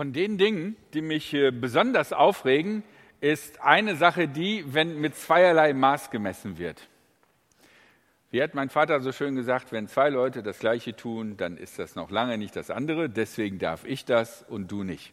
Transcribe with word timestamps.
Von 0.00 0.14
den 0.14 0.38
Dingen, 0.38 0.76
die 0.94 1.02
mich 1.02 1.34
äh, 1.34 1.50
besonders 1.50 2.14
aufregen, 2.14 2.84
ist 3.20 3.60
eine 3.60 3.96
Sache 3.96 4.28
die, 4.28 4.64
wenn 4.66 4.98
mit 4.98 5.14
zweierlei 5.14 5.74
Maß 5.74 6.10
gemessen 6.10 6.56
wird. 6.56 6.88
Wie 8.30 8.42
hat 8.42 8.54
mein 8.54 8.70
Vater 8.70 9.00
so 9.00 9.12
schön 9.12 9.34
gesagt, 9.34 9.72
wenn 9.72 9.88
zwei 9.88 10.08
Leute 10.08 10.42
das 10.42 10.58
Gleiche 10.58 10.96
tun, 10.96 11.36
dann 11.36 11.58
ist 11.58 11.78
das 11.78 11.96
noch 11.96 12.10
lange 12.10 12.38
nicht 12.38 12.56
das 12.56 12.70
andere, 12.70 13.10
deswegen 13.10 13.58
darf 13.58 13.84
ich 13.84 14.06
das 14.06 14.42
und 14.48 14.72
du 14.72 14.84
nicht. 14.84 15.12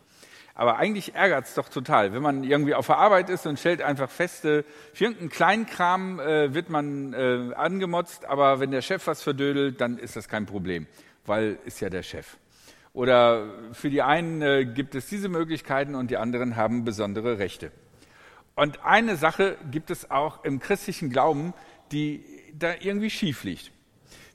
Aber 0.55 0.77
eigentlich 0.77 1.15
ärgert 1.15 1.47
es 1.47 1.53
doch 1.53 1.67
total, 1.67 2.13
wenn 2.13 2.21
man 2.21 2.45
irgendwie 2.45 2.73
auf 2.73 2.87
der 2.87 2.97
Arbeit 2.97 3.29
ist 3.29 3.45
und 3.45 3.59
stellt 3.59 3.81
einfach 3.81 4.09
fest, 4.09 4.43
für 4.43 4.63
irgendeinen 4.97 5.29
Kleinkram 5.29 6.21
äh, 6.21 6.53
wird 6.53 6.69
man 6.69 7.11
äh, 7.11 7.53
angemotzt, 7.55 8.23
aber 8.23 8.61
wenn 8.61 8.71
der 8.71 8.81
Chef 8.81 9.05
was 9.05 9.21
verdödelt, 9.21 9.81
dann 9.81 9.97
ist 9.97 10.15
das 10.15 10.29
kein 10.29 10.45
Problem, 10.45 10.87
weil 11.25 11.59
ist 11.65 11.81
ja 11.81 11.89
der 11.89 12.03
Chef. 12.03 12.37
Oder 12.97 13.51
für 13.73 13.91
die 13.91 14.01
einen 14.01 14.41
äh, 14.41 14.65
gibt 14.65 14.95
es 14.95 15.05
diese 15.05 15.29
Möglichkeiten 15.29 15.93
und 15.93 16.09
die 16.09 16.17
anderen 16.17 16.55
haben 16.55 16.83
besondere 16.83 17.37
Rechte. 17.37 17.71
Und 18.55 18.83
eine 18.83 19.17
Sache 19.17 19.55
gibt 19.69 19.91
es 19.91 20.09
auch 20.09 20.43
im 20.43 20.59
christlichen 20.59 21.11
Glauben, 21.11 21.53
die 21.91 22.25
da 22.57 22.73
irgendwie 22.79 23.11
schief 23.11 23.43
liegt. 23.43 23.71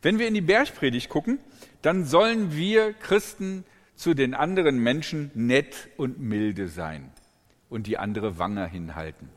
Wenn 0.01 0.21
wir 0.21 0.29
in 0.29 0.35
die 0.35 0.43
Bergpredigt 0.43 1.09
gucken, 1.09 1.41
dann 1.83 2.05
sollen 2.05 2.55
wir 2.55 2.93
Christen 2.93 3.65
zu 3.97 4.15
den 4.15 4.33
anderen 4.33 4.79
Menschen 4.79 5.33
nett 5.35 5.89
und 5.97 6.21
milde 6.21 6.69
sein 6.69 7.11
und 7.69 7.89
die 7.89 7.99
andere 7.99 8.39
Wange 8.39 8.65
hinhalten. 8.69 9.29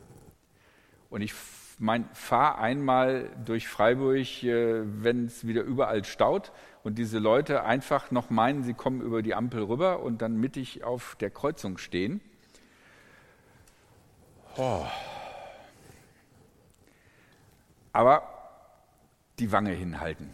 Und 1.10 1.22
ich 1.22 1.34
mein, 1.78 2.08
fahre 2.12 2.58
einmal 2.58 3.28
durch 3.44 3.66
Freiburg, 3.66 4.44
äh, 4.44 4.82
wenn 5.02 5.26
es 5.26 5.48
wieder 5.48 5.62
überall 5.62 6.04
staut 6.04 6.52
und 6.86 6.98
diese 6.98 7.18
Leute 7.18 7.64
einfach 7.64 8.12
noch 8.12 8.30
meinen, 8.30 8.62
sie 8.62 8.72
kommen 8.72 9.00
über 9.00 9.20
die 9.20 9.34
Ampel 9.34 9.64
rüber 9.64 10.04
und 10.04 10.22
dann 10.22 10.36
mittig 10.36 10.84
auf 10.84 11.16
der 11.16 11.30
Kreuzung 11.30 11.78
stehen. 11.78 12.20
Oh. 14.56 14.86
Aber 17.92 18.22
die 19.40 19.50
Wange 19.50 19.72
hinhalten. 19.72 20.32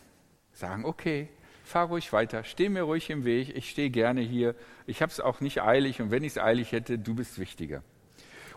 Sagen, 0.52 0.84
okay, 0.84 1.30
fahr 1.64 1.86
ruhig 1.86 2.12
weiter, 2.12 2.44
steh 2.44 2.68
mir 2.68 2.82
ruhig 2.82 3.08
im 3.08 3.24
Weg, 3.24 3.56
ich 3.56 3.70
stehe 3.70 3.88
gerne 3.88 4.20
hier, 4.20 4.54
ich 4.86 5.00
habe 5.00 5.10
es 5.10 5.20
auch 5.20 5.40
nicht 5.40 5.62
eilig 5.62 6.02
und 6.02 6.10
wenn 6.10 6.22
ich 6.22 6.32
es 6.32 6.38
eilig 6.38 6.72
hätte, 6.72 6.98
du 6.98 7.14
bist 7.14 7.38
wichtiger. 7.38 7.82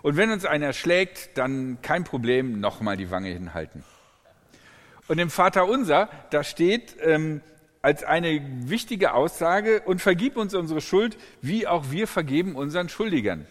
Und 0.02 0.18
wenn 0.18 0.32
uns 0.32 0.44
einer 0.44 0.74
schlägt, 0.74 1.38
dann 1.38 1.78
kein 1.82 2.04
Problem, 2.04 2.60
nochmal 2.60 2.98
die 2.98 3.10
Wange 3.10 3.30
hinhalten. 3.30 3.86
Und 5.08 5.18
im 5.18 5.30
Vater 5.30 5.66
unser, 5.66 6.10
da 6.32 6.44
steht, 6.44 6.98
ähm, 7.02 7.40
als 7.86 8.04
eine 8.04 8.42
wichtige 8.68 9.14
Aussage 9.14 9.82
und 9.82 10.02
vergib 10.02 10.38
uns 10.38 10.56
unsere 10.56 10.82
Schuld, 10.82 11.20
wie 11.44 11.68
auch 11.68 11.92
wir 11.92 12.08
vergeben 12.08 12.56
unseren 12.56 12.90
Schuldigern. 12.90 13.46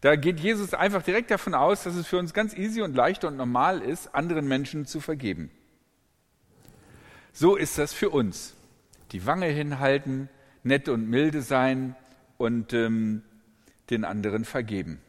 Da 0.00 0.14
geht 0.14 0.38
Jesus 0.38 0.74
einfach 0.74 1.02
direkt 1.02 1.32
davon 1.32 1.54
aus, 1.54 1.82
dass 1.82 1.96
es 1.96 2.06
für 2.06 2.16
uns 2.16 2.32
ganz 2.32 2.56
easy 2.56 2.82
und 2.82 2.94
leicht 2.94 3.24
und 3.24 3.36
normal 3.36 3.82
ist, 3.82 4.14
anderen 4.14 4.46
Menschen 4.46 4.86
zu 4.86 5.00
vergeben. 5.00 5.50
So 7.32 7.56
ist 7.56 7.78
das 7.78 7.92
für 7.92 8.10
uns. 8.10 8.54
Die 9.10 9.26
Wange 9.26 9.46
hinhalten, 9.46 10.28
nett 10.62 10.88
und 10.88 11.10
milde 11.10 11.42
sein 11.42 11.96
und 12.38 12.72
ähm, 12.72 13.22
den 13.90 14.04
anderen 14.04 14.44
vergeben. 14.44 15.00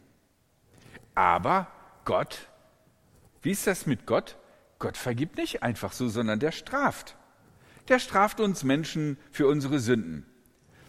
Aber 1.14 1.68
Gott, 2.04 2.48
wie 3.44 3.52
ist 3.52 3.68
das 3.68 3.86
mit 3.86 4.08
Gott? 4.08 4.38
Gott 4.80 4.98
vergibt 4.98 5.38
nicht 5.38 5.62
einfach 5.62 5.92
so, 5.92 6.10
sondern 6.10 6.40
der 6.40 6.52
straft 6.52 7.16
der 7.88 8.00
straft 8.00 8.40
uns 8.40 8.64
Menschen 8.64 9.18
für 9.32 9.48
unsere 9.48 9.80
Sünden. 9.80 10.26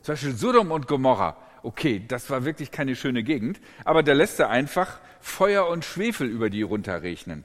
Zum 0.02 0.12
Beispiel 0.12 0.34
Sodom 0.34 0.70
und 0.70 0.88
Gomorra. 0.88 1.36
Okay, 1.62 2.04
das 2.06 2.28
war 2.28 2.44
wirklich 2.44 2.72
keine 2.72 2.96
schöne 2.96 3.22
Gegend, 3.22 3.60
aber 3.84 4.02
da 4.02 4.12
lässt 4.12 4.40
er 4.40 4.50
einfach 4.50 5.00
Feuer 5.20 5.68
und 5.68 5.84
Schwefel 5.84 6.28
über 6.28 6.50
die 6.50 6.62
runterregnen. 6.62 7.44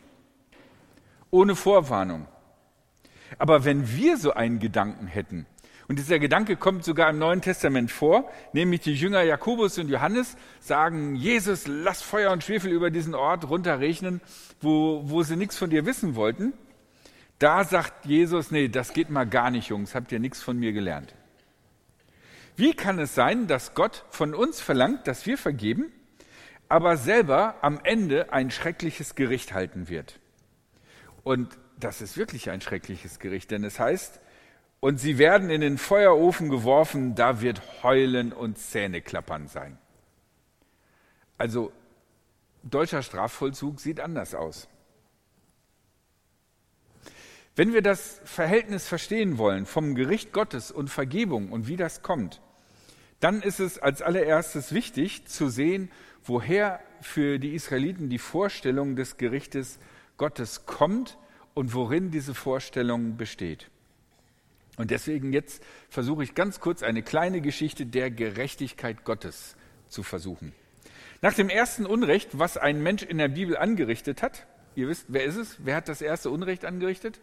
Ohne 1.30 1.56
Vorwarnung. 1.56 2.28
Aber 3.38 3.64
wenn 3.66 3.96
wir 3.96 4.18
so 4.18 4.34
einen 4.34 4.60
Gedanken 4.60 5.08
hätten, 5.08 5.46
und 5.90 6.00
dieser 6.00 6.20
Gedanke 6.20 6.58
kommt 6.58 6.84
sogar 6.84 7.10
im 7.10 7.18
Neuen 7.18 7.42
Testament 7.42 7.92
vor, 7.92 8.30
nämlich 8.52 8.82
die 8.82 8.94
Jünger 8.94 9.22
Jakobus 9.22 9.78
und 9.78 9.88
Johannes 9.88 10.36
sagen, 10.60 11.16
Jesus, 11.16 11.66
lass 11.66 12.02
Feuer 12.02 12.32
und 12.32 12.44
Schwefel 12.44 12.72
über 12.72 12.92
diesen 12.92 13.16
Ort 13.16 13.50
runterregnen, 13.50 14.20
wo, 14.60 15.02
wo 15.06 15.24
sie 15.24 15.38
nichts 15.38 15.58
von 15.58 15.70
dir 15.70 15.86
wissen 15.86 16.16
wollten. 16.16 16.52
Da 17.40 17.64
sagt 17.64 18.06
Jesus, 18.06 18.52
nee, 18.52 18.68
das 18.68 18.94
geht 18.94 19.10
mal 19.10 19.28
gar 19.28 19.52
nicht, 19.52 19.70
Jungs, 19.70 19.94
habt 19.94 20.12
ihr 20.12 20.20
nichts 20.20 20.42
von 20.42 20.58
mir 20.58 20.74
gelernt. 20.74 21.14
Wie 22.56 22.74
kann 22.74 22.98
es 22.98 23.14
sein, 23.14 23.46
dass 23.46 23.76
Gott 23.76 24.04
von 24.10 24.34
uns 24.34 24.60
verlangt, 24.60 25.08
dass 25.08 25.28
wir 25.28 25.38
vergeben, 25.38 25.92
aber 26.70 26.98
selber 26.98 27.56
am 27.62 27.80
Ende 27.84 28.34
ein 28.34 28.50
schreckliches 28.50 29.14
Gericht 29.14 29.54
halten 29.54 29.88
wird? 29.88 30.20
Und 31.24 31.56
das 31.80 32.02
ist 32.02 32.18
wirklich 32.18 32.50
ein 32.50 32.62
schreckliches 32.62 33.20
Gericht, 33.20 33.52
denn 33.52 33.64
es 33.64 33.80
heißt, 33.80 34.20
und 34.80 34.98
sie 35.00 35.18
werden 35.20 35.50
in 35.50 35.62
den 35.62 35.78
Feuerofen 35.78 36.50
geworfen, 36.50 37.14
da 37.14 37.42
wird 37.42 37.62
Heulen 37.84 38.34
und 38.34 38.58
Zähneklappern 38.58 39.48
sein. 39.48 39.78
Also 41.38 41.72
deutscher 42.64 43.04
Strafvollzug 43.04 43.80
sieht 43.80 44.00
anders 44.00 44.34
aus. 44.34 44.68
Wenn 47.58 47.74
wir 47.74 47.82
das 47.82 48.22
Verhältnis 48.24 48.88
verstehen 48.88 49.40
wollen 49.40 49.66
vom 49.66 49.96
Gericht 49.96 50.32
Gottes 50.32 50.72
und 50.72 50.92
Vergebung 50.92 51.52
und 51.52 51.68
wie 51.68 51.76
das 51.76 52.04
kommt, 52.04 52.40
dann 53.20 53.42
ist 53.42 53.60
es 53.60 53.80
als 53.80 54.04
allererstes 54.04 54.76
wichtig 54.76 55.26
zu 55.26 55.50
sehen, 55.50 55.90
woher 56.24 56.80
für 57.02 57.40
die 57.40 57.56
Israeliten 57.56 58.10
die 58.10 58.20
Vorstellung 58.20 58.96
des 58.96 59.18
Gerichtes 59.18 59.80
Gottes 60.18 60.68
kommt 60.68 61.18
und 61.56 61.74
worin 61.74 62.12
diese 62.12 62.36
Vorstellung 62.36 63.18
besteht. 63.18 63.72
Und 64.78 64.92
deswegen 64.92 65.34
jetzt 65.34 65.64
versuche 65.90 66.24
ich 66.24 66.36
ganz 66.36 66.60
kurz 66.60 66.84
eine 66.84 67.02
kleine 67.02 67.42
Geschichte 67.42 67.88
der 67.88 68.12
Gerechtigkeit 68.12 69.04
Gottes 69.04 69.56
zu 69.90 70.04
versuchen. 70.04 70.54
Nach 71.24 71.34
dem 71.34 71.50
ersten 71.50 71.88
Unrecht, 71.88 72.38
was 72.38 72.56
ein 72.56 72.84
Mensch 72.84 73.02
in 73.02 73.18
der 73.18 73.30
Bibel 73.30 73.58
angerichtet 73.58 74.22
hat, 74.22 74.46
ihr 74.76 74.88
wisst, 74.88 75.06
wer 75.08 75.24
ist 75.24 75.38
es? 75.38 75.58
Wer 75.58 75.78
hat 75.78 75.90
das 75.90 76.04
erste 76.04 76.30
Unrecht 76.30 76.64
angerichtet? 76.64 77.20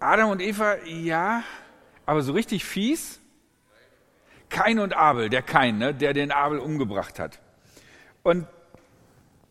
Adam 0.00 0.30
und 0.30 0.40
Eva, 0.40 0.76
ja, 0.86 1.44
aber 2.06 2.22
so 2.22 2.32
richtig 2.32 2.64
fies? 2.64 3.20
Kain 4.48 4.78
und 4.78 4.94
Abel, 4.94 5.28
der 5.28 5.42
Kain, 5.42 5.76
ne, 5.76 5.94
der 5.94 6.14
den 6.14 6.32
Abel 6.32 6.58
umgebracht 6.58 7.18
hat. 7.18 7.38
Und 8.22 8.46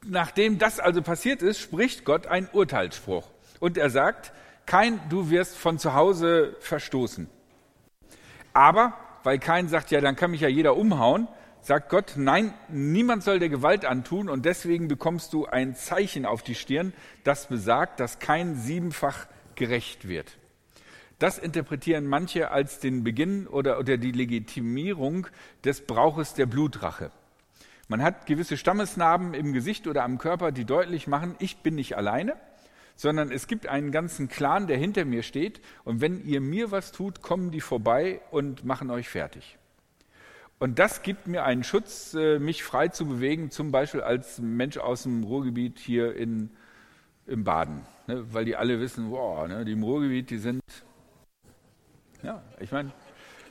nachdem 0.03 0.57
das 0.57 0.79
also 0.79 1.03
passiert 1.03 1.43
ist, 1.43 1.59
spricht 1.59 2.03
Gott 2.03 2.25
einen 2.25 2.49
Urteilsspruch. 2.51 3.27
Und 3.59 3.77
er 3.77 3.91
sagt, 3.91 4.33
Kain, 4.65 4.99
du 5.09 5.29
wirst 5.29 5.55
von 5.55 5.77
zu 5.77 5.93
Hause 5.93 6.55
verstoßen. 6.59 7.29
Aber, 8.53 8.93
weil 9.23 9.37
Kain 9.37 9.67
sagt, 9.69 9.91
ja, 9.91 10.01
dann 10.01 10.15
kann 10.15 10.31
mich 10.31 10.41
ja 10.41 10.47
jeder 10.47 10.75
umhauen, 10.75 11.27
sagt 11.61 11.89
Gott, 11.89 12.13
nein, 12.15 12.53
niemand 12.69 13.23
soll 13.23 13.37
dir 13.37 13.49
Gewalt 13.49 13.85
antun 13.85 14.29
und 14.29 14.45
deswegen 14.45 14.87
bekommst 14.87 15.31
du 15.33 15.45
ein 15.45 15.75
Zeichen 15.75 16.25
auf 16.25 16.41
die 16.41 16.55
Stirn, 16.55 16.93
das 17.23 17.47
besagt, 17.47 17.99
dass 17.99 18.17
kein 18.17 18.55
siebenfach 18.55 19.27
gerecht 19.59 20.07
wird. 20.07 20.37
Das 21.19 21.37
interpretieren 21.37 22.07
manche 22.07 22.49
als 22.49 22.79
den 22.79 23.03
Beginn 23.03 23.45
oder, 23.45 23.77
oder 23.77 23.97
die 23.97 24.13
Legitimierung 24.13 25.27
des 25.63 25.81
Brauches 25.81 26.33
der 26.33 26.47
Blutrache. 26.47 27.11
Man 27.89 28.01
hat 28.01 28.25
gewisse 28.25 28.55
Stammesnarben 28.55 29.33
im 29.33 29.51
Gesicht 29.51 29.85
oder 29.87 30.03
am 30.03 30.17
Körper, 30.17 30.51
die 30.51 30.65
deutlich 30.65 31.07
machen, 31.07 31.35
ich 31.39 31.57
bin 31.57 31.75
nicht 31.75 31.97
alleine, 31.97 32.35
sondern 32.95 33.31
es 33.31 33.47
gibt 33.47 33.67
einen 33.67 33.91
ganzen 33.91 34.29
Clan, 34.29 34.67
der 34.67 34.77
hinter 34.77 35.05
mir 35.05 35.23
steht 35.23 35.61
und 35.83 35.99
wenn 35.99 36.25
ihr 36.25 36.41
mir 36.41 36.71
was 36.71 36.91
tut, 36.91 37.21
kommen 37.21 37.51
die 37.51 37.61
vorbei 37.61 38.21
und 38.31 38.63
machen 38.63 38.89
euch 38.89 39.09
fertig. 39.09 39.57
Und 40.59 40.77
das 40.77 41.03
gibt 41.03 41.27
mir 41.27 41.45
einen 41.45 41.63
Schutz, 41.63 42.13
äh, 42.13 42.37
mich 42.37 42.63
frei 42.63 42.89
zu 42.89 43.05
bewegen, 43.05 43.49
zum 43.49 43.71
Beispiel 43.71 44.01
als 44.01 44.39
Mensch 44.39 44.77
aus 44.77 45.03
dem 45.03 45.23
Ruhrgebiet 45.23 45.79
hier 45.79 46.15
in, 46.15 46.51
im 47.29 47.43
Baden, 47.43 47.85
ne, 48.07 48.25
weil 48.33 48.45
die 48.45 48.55
alle 48.55 48.79
wissen, 48.79 49.11
wow, 49.11 49.47
ne, 49.47 49.63
die 49.65 49.73
im 49.73 49.83
Ruhrgebiet, 49.83 50.29
die 50.29 50.37
sind 50.37 50.61
ja, 52.21 52.43
ich 52.59 52.71
meine, 52.71 52.91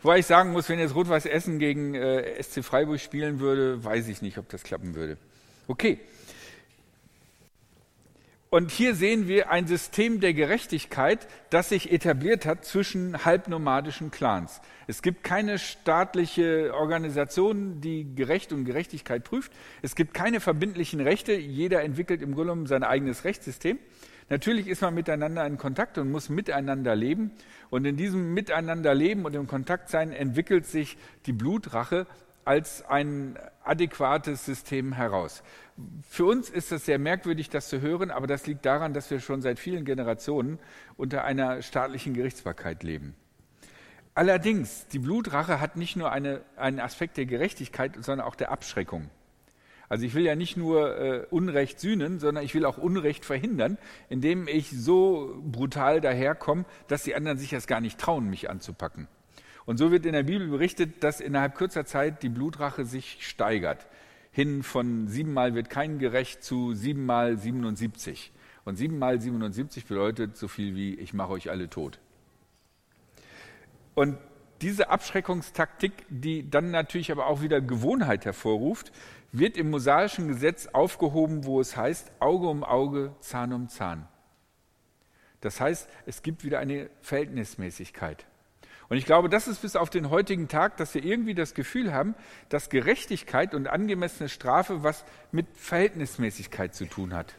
wobei 0.03 0.19
ich 0.19 0.27
sagen 0.27 0.53
muss, 0.53 0.69
wenn 0.69 0.79
jetzt 0.79 0.95
Rot-Weiß 0.95 1.27
Essen 1.27 1.59
gegen 1.59 1.95
äh, 1.95 2.43
SC 2.43 2.63
Freiburg 2.63 3.01
spielen 3.01 3.41
würde, 3.41 3.83
weiß 3.83 4.09
ich 4.09 4.21
nicht, 4.21 4.39
ob 4.39 4.49
das 4.49 4.63
klappen 4.63 4.95
würde. 4.95 5.17
Okay. 5.69 6.01
Und 8.51 8.71
hier 8.71 8.95
sehen 8.95 9.29
wir 9.29 9.51
ein 9.51 9.67
System 9.67 10.21
der 10.21 10.33
Gerechtigkeit, 10.33 11.29
das 11.51 11.69
sich 11.69 11.93
etabliert 11.93 12.47
hat 12.47 12.65
zwischen 12.65 13.27
halbnomadischen 13.27 14.11
Clans. 14.11 14.63
Es 14.87 15.03
gibt 15.03 15.23
keine 15.23 15.59
staatliche 15.59 16.73
Organisation, 16.75 17.83
die 17.83 18.15
Gerecht 18.15 18.55
und 18.55 18.65
Gerechtigkeit 18.65 19.23
prüft. 19.23 19.53
Es 19.83 19.95
gibt 19.95 20.15
keine 20.15 20.41
verbindlichen 20.41 21.01
Rechte. 21.01 21.35
Jeder 21.35 21.83
entwickelt 21.83 22.23
im 22.23 22.35
Grunde 22.35 22.67
sein 22.67 22.85
eigenes 22.85 23.25
Rechtssystem. 23.25 23.79
Natürlich 24.31 24.67
ist 24.67 24.81
man 24.81 24.95
miteinander 24.95 25.47
in 25.47 25.59
Kontakt 25.59 25.99
und 25.99 26.11
muss 26.11 26.31
miteinander 26.31 26.97
leben. 26.97 27.33
Und 27.69 27.85
in 27.85 27.99
diesem 27.99 28.33
Miteinanderleben 28.33 29.27
und 29.27 29.35
im 29.35 29.47
Kontaktsein 29.47 30.11
entwickelt 30.11 30.65
sich 30.65 30.97
die 31.27 31.33
Blutrache 31.33 32.07
als 32.49 32.83
ein 32.87 33.39
adäquates 33.63 34.47
System 34.47 34.95
heraus. 34.95 35.43
Für 36.09 36.25
uns 36.25 36.49
ist 36.49 36.73
es 36.73 36.87
sehr 36.87 36.99
merkwürdig, 36.99 37.51
das 37.51 37.69
zu 37.69 37.83
hören, 37.83 38.11
aber 38.11 38.27
das 38.27 38.47
liegt 38.47 38.65
daran, 38.65 38.95
dass 38.95 39.11
wir 39.11 39.21
schon 39.21 39.43
seit 39.43 39.59
vielen 39.59 39.85
Generationen 39.85 40.59
unter 40.97 41.25
einer 41.25 41.61
staatlichen 41.61 42.15
Gerichtsbarkeit 42.15 42.83
leben. 42.83 43.15
Allerdings, 44.15 44.87
die 44.89 44.99
Blutrache 44.99 45.61
hat 45.61 45.77
nicht 45.77 45.95
nur 45.95 46.11
eine, 46.11 46.41
einen 46.57 46.81
Aspekt 46.81 47.19
der 47.19 47.27
Gerechtigkeit, 47.27 47.93
sondern 48.01 48.27
auch 48.27 48.35
der 48.35 48.51
Abschreckung. 48.51 49.11
Also 49.91 50.07
ich 50.07 50.15
will 50.15 50.25
ja 50.25 50.35
nicht 50.35 50.57
nur 50.57 50.99
äh, 50.99 51.27
Unrecht 51.29 51.81
sühnen, 51.81 52.19
sondern 52.19 52.43
ich 52.45 52.55
will 52.55 52.65
auch 52.65 52.79
Unrecht 52.79 53.27
verhindern, 53.27 53.77
indem 54.09 54.49
ich 54.49 54.71
so 54.71 55.39
brutal 55.45 56.01
daherkomme, 56.01 56.65
dass 56.87 57.03
die 57.03 57.15
anderen 57.15 57.37
sich 57.37 57.53
erst 57.53 57.69
gar 57.69 57.83
nicht 57.83 58.01
trauen, 58.01 58.31
mich 58.31 58.49
anzupacken. 58.49 59.07
Und 59.69 59.77
so 59.77 59.93
wird 59.93 60.07
in 60.07 60.15
der 60.15 60.23
Bibel 60.23 60.49
berichtet, 60.49 61.05
dass 61.05 61.21
innerhalb 61.21 61.55
kurzer 61.55 61.85
Zeit 61.85 62.23
die 62.23 62.31
Blutrache 62.31 62.87
sich 62.87 63.19
steigert. 63.29 63.87
Hin 64.33 64.63
von 64.63 65.09
siebenmal 65.09 65.55
wird 65.55 65.69
kein 65.69 65.99
gerecht 65.99 66.43
zu 66.43 66.73
siebenmal 66.73 67.37
77. 67.37 68.33
Und 68.65 68.77
siebenmal 68.77 69.21
77 69.21 69.85
bedeutet 69.85 70.39
so 70.39 70.49
viel 70.49 70.75
wie 70.75 70.95
ich 70.95 71.13
mache 71.13 71.33
euch 71.33 71.51
alle 71.51 71.69
tot. 71.69 72.01
Und 73.95 74.17
diese 74.63 74.89
Abschreckungstaktik, 74.89 75.93
die 76.09 76.49
dann 76.49 76.71
natürlich 76.71 77.13
aber 77.13 77.27
auch 77.27 77.43
wieder 77.43 77.61
Gewohnheit 77.61 78.25
hervorruft, 78.25 78.91
wird 79.33 79.59
im 79.59 79.69
mosaischen 79.69 80.29
Gesetz 80.29 80.69
aufgehoben, 80.69 81.45
wo 81.45 81.61
es 81.61 81.77
heißt 81.77 82.11
Auge 82.21 82.49
um 82.49 82.65
Auge, 82.65 83.15
Zahn 83.21 83.53
um 83.53 83.69
Zahn. 83.69 84.09
Das 85.43 85.61
heißt, 85.61 85.91
es 86.07 86.23
gibt 86.23 86.43
wieder 86.43 86.59
eine 86.59 86.89
Verhältnismäßigkeit. 87.03 88.25
Und 88.89 88.97
ich 88.97 89.05
glaube, 89.05 89.29
das 89.29 89.49
ist 89.49 89.61
bis 89.61 89.77
auf 89.77 89.91
den 89.91 90.09
heutigen 90.09 90.49
Tag, 90.49 90.79
dass 90.79 90.95
wir 90.95 91.05
irgendwie 91.05 91.35
das 91.35 91.55
Gefühl 91.55 91.93
haben, 91.93 92.15
dass 92.49 92.71
Gerechtigkeit 92.71 93.55
und 93.55 93.69
angemessene 93.69 94.29
Strafe 94.29 94.83
was 94.83 95.05
mit 95.31 95.47
Verhältnismäßigkeit 95.55 96.75
zu 96.75 96.87
tun 96.87 97.15
hat. 97.15 97.35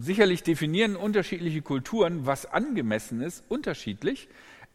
Sicherlich 0.00 0.42
definieren 0.42 0.96
unterschiedliche 0.96 1.62
Kulturen, 1.62 2.26
was 2.26 2.46
angemessen 2.46 3.20
ist, 3.20 3.44
unterschiedlich. 3.48 4.28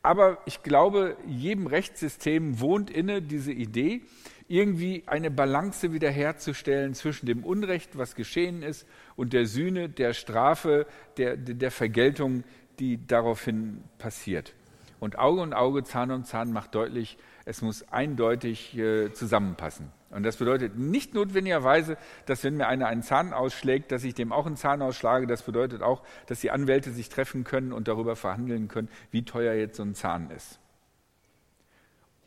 Aber 0.04 0.38
ich 0.46 0.62
glaube, 0.62 1.18
jedem 1.26 1.68
Rechtssystem 1.68 2.62
wohnt 2.62 2.92
inne 2.92 3.22
diese 3.22 3.52
Idee, 3.52 4.04
irgendwie 4.48 5.04
eine 5.08 5.32
Balance 5.32 5.92
wiederherzustellen 5.92 6.94
zwischen 6.94 7.26
dem 7.26 7.44
Unrecht, 7.44 7.98
was 7.98 8.14
geschehen 8.14 8.62
ist, 8.62 8.88
und 9.16 9.34
der 9.34 9.48
Sühne, 9.48 9.90
der 9.90 10.14
Strafe, 10.14 10.86
der, 11.18 11.36
der 11.36 11.72
Vergeltung, 11.72 12.44
die 12.80 13.00
daraufhin 13.08 13.84
passiert. 13.98 14.54
Und 15.00 15.20
Auge 15.20 15.42
und 15.42 15.54
Auge, 15.54 15.84
Zahn 15.84 16.12
um 16.12 16.24
Zahn 16.24 16.52
macht 16.52 16.74
deutlich, 16.74 17.18
es 17.46 17.62
muss 17.62 17.88
eindeutig 17.90 18.78
äh, 18.78 19.12
zusammenpassen. 19.14 19.92
Und 20.10 20.24
das 20.24 20.38
bedeutet 20.38 20.78
nicht 20.78 21.14
notwendigerweise, 21.14 21.98
dass 22.26 22.44
wenn 22.44 22.56
mir 22.56 22.68
einer 22.68 22.88
einen 22.88 23.04
Zahn 23.04 23.34
ausschlägt, 23.34 23.92
dass 23.92 24.04
ich 24.04 24.14
dem 24.14 24.32
auch 24.32 24.46
einen 24.46 24.56
Zahn 24.56 24.82
ausschlage. 24.82 25.28
Das 25.28 25.44
bedeutet 25.44 25.82
auch, 25.82 26.04
dass 26.28 26.40
die 26.40 26.52
Anwälte 26.52 26.92
sich 26.92 27.10
treffen 27.10 27.44
können 27.44 27.74
und 27.74 27.88
darüber 27.88 28.16
verhandeln 28.16 28.70
können, 28.70 28.90
wie 29.12 29.26
teuer 29.26 29.54
jetzt 29.54 29.76
so 29.76 29.84
ein 29.84 29.94
Zahn 29.94 30.32
ist. 30.32 30.60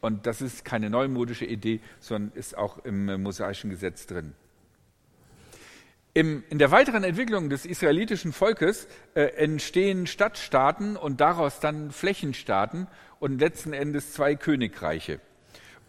Und 0.01 0.27
das 0.27 0.43
ist 0.43 0.65
keine 0.65 0.91
neumodische 0.91 1.47
Idee, 1.47 1.81
sondern 1.99 2.37
ist 2.37 2.57
auch 2.57 2.85
im 2.85 3.09
äh, 3.09 3.19
mosaischen 3.19 3.71
Gesetz 3.71 4.07
drin. 4.07 4.35
Im, 6.19 6.43
in 6.51 6.59
der 6.59 6.73
weiteren 6.73 7.05
Entwicklung 7.05 7.49
des 7.49 7.65
israelitischen 7.65 8.33
Volkes 8.33 8.89
äh, 9.15 9.27
entstehen 9.37 10.09
Stadtstaaten 10.09 10.97
und 10.97 11.21
daraus 11.21 11.61
dann 11.61 11.93
Flächenstaaten 11.93 12.89
und 13.21 13.39
letzten 13.39 13.73
Endes 13.73 14.15
zwei 14.15 14.35
Königreiche. 14.35 15.21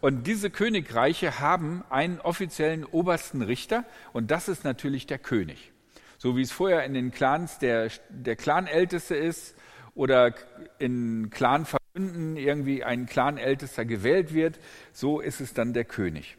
Und 0.00 0.28
diese 0.28 0.48
Königreiche 0.48 1.40
haben 1.40 1.82
einen 1.90 2.20
offiziellen 2.20 2.84
obersten 2.84 3.42
Richter 3.42 3.84
und 4.12 4.30
das 4.30 4.46
ist 4.46 4.62
natürlich 4.62 5.08
der 5.08 5.18
König. 5.18 5.72
So 6.16 6.36
wie 6.36 6.42
es 6.42 6.52
vorher 6.52 6.84
in 6.84 6.94
den 6.94 7.10
Clans 7.10 7.58
der, 7.58 7.90
der 8.08 8.36
Clanälteste 8.36 9.16
ist 9.16 9.56
oder 9.96 10.32
in 10.78 11.30
Clanverbünden 11.30 12.36
irgendwie 12.36 12.84
ein 12.84 13.06
Clanältester 13.06 13.84
gewählt 13.84 14.32
wird, 14.32 14.60
so 14.92 15.18
ist 15.18 15.40
es 15.40 15.54
dann 15.54 15.72
der 15.72 15.86
König. 15.86 16.36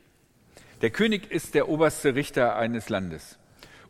Der 0.81 0.91
König 0.91 1.29
ist 1.29 1.55
der 1.55 1.67
oberste 1.67 2.15
Richter 2.15 2.55
eines 2.55 2.87
Landes. 2.87 3.37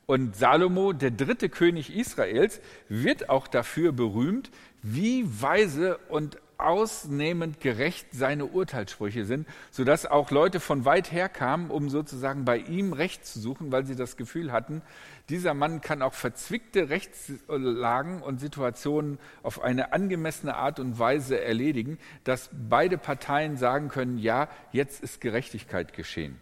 Und 0.05 0.35
Salomo, 0.35 0.93
der 0.93 1.11
dritte 1.11 1.49
König 1.49 1.95
Israels, 1.95 2.59
wird 2.89 3.29
auch 3.29 3.47
dafür 3.47 3.91
berühmt, 3.91 4.51
wie 4.81 5.25
weise 5.41 5.97
und 6.09 6.37
ausnehmend 6.61 7.59
gerecht 7.59 8.07
seine 8.11 8.45
Urteilssprüche 8.45 9.25
sind, 9.25 9.47
sodass 9.71 10.05
auch 10.05 10.31
Leute 10.31 10.59
von 10.59 10.85
weit 10.85 11.11
her 11.11 11.27
kamen, 11.27 11.71
um 11.71 11.89
sozusagen 11.89 12.45
bei 12.45 12.57
ihm 12.57 12.93
Recht 12.93 13.25
zu 13.25 13.39
suchen, 13.39 13.71
weil 13.71 13.85
sie 13.85 13.95
das 13.95 14.15
Gefühl 14.15 14.51
hatten, 14.51 14.81
dieser 15.29 15.53
Mann 15.53 15.81
kann 15.81 16.01
auch 16.01 16.13
verzwickte 16.13 16.89
Rechtslagen 16.89 18.21
und 18.21 18.39
Situationen 18.39 19.17
auf 19.43 19.61
eine 19.61 19.93
angemessene 19.93 20.55
Art 20.55 20.79
und 20.79 20.99
Weise 20.99 21.39
erledigen, 21.41 21.97
dass 22.23 22.49
beide 22.69 22.97
Parteien 22.97 23.57
sagen 23.57 23.89
können, 23.89 24.17
ja, 24.17 24.49
jetzt 24.71 25.01
ist 25.01 25.21
Gerechtigkeit 25.21 25.93
geschehen. 25.93 26.39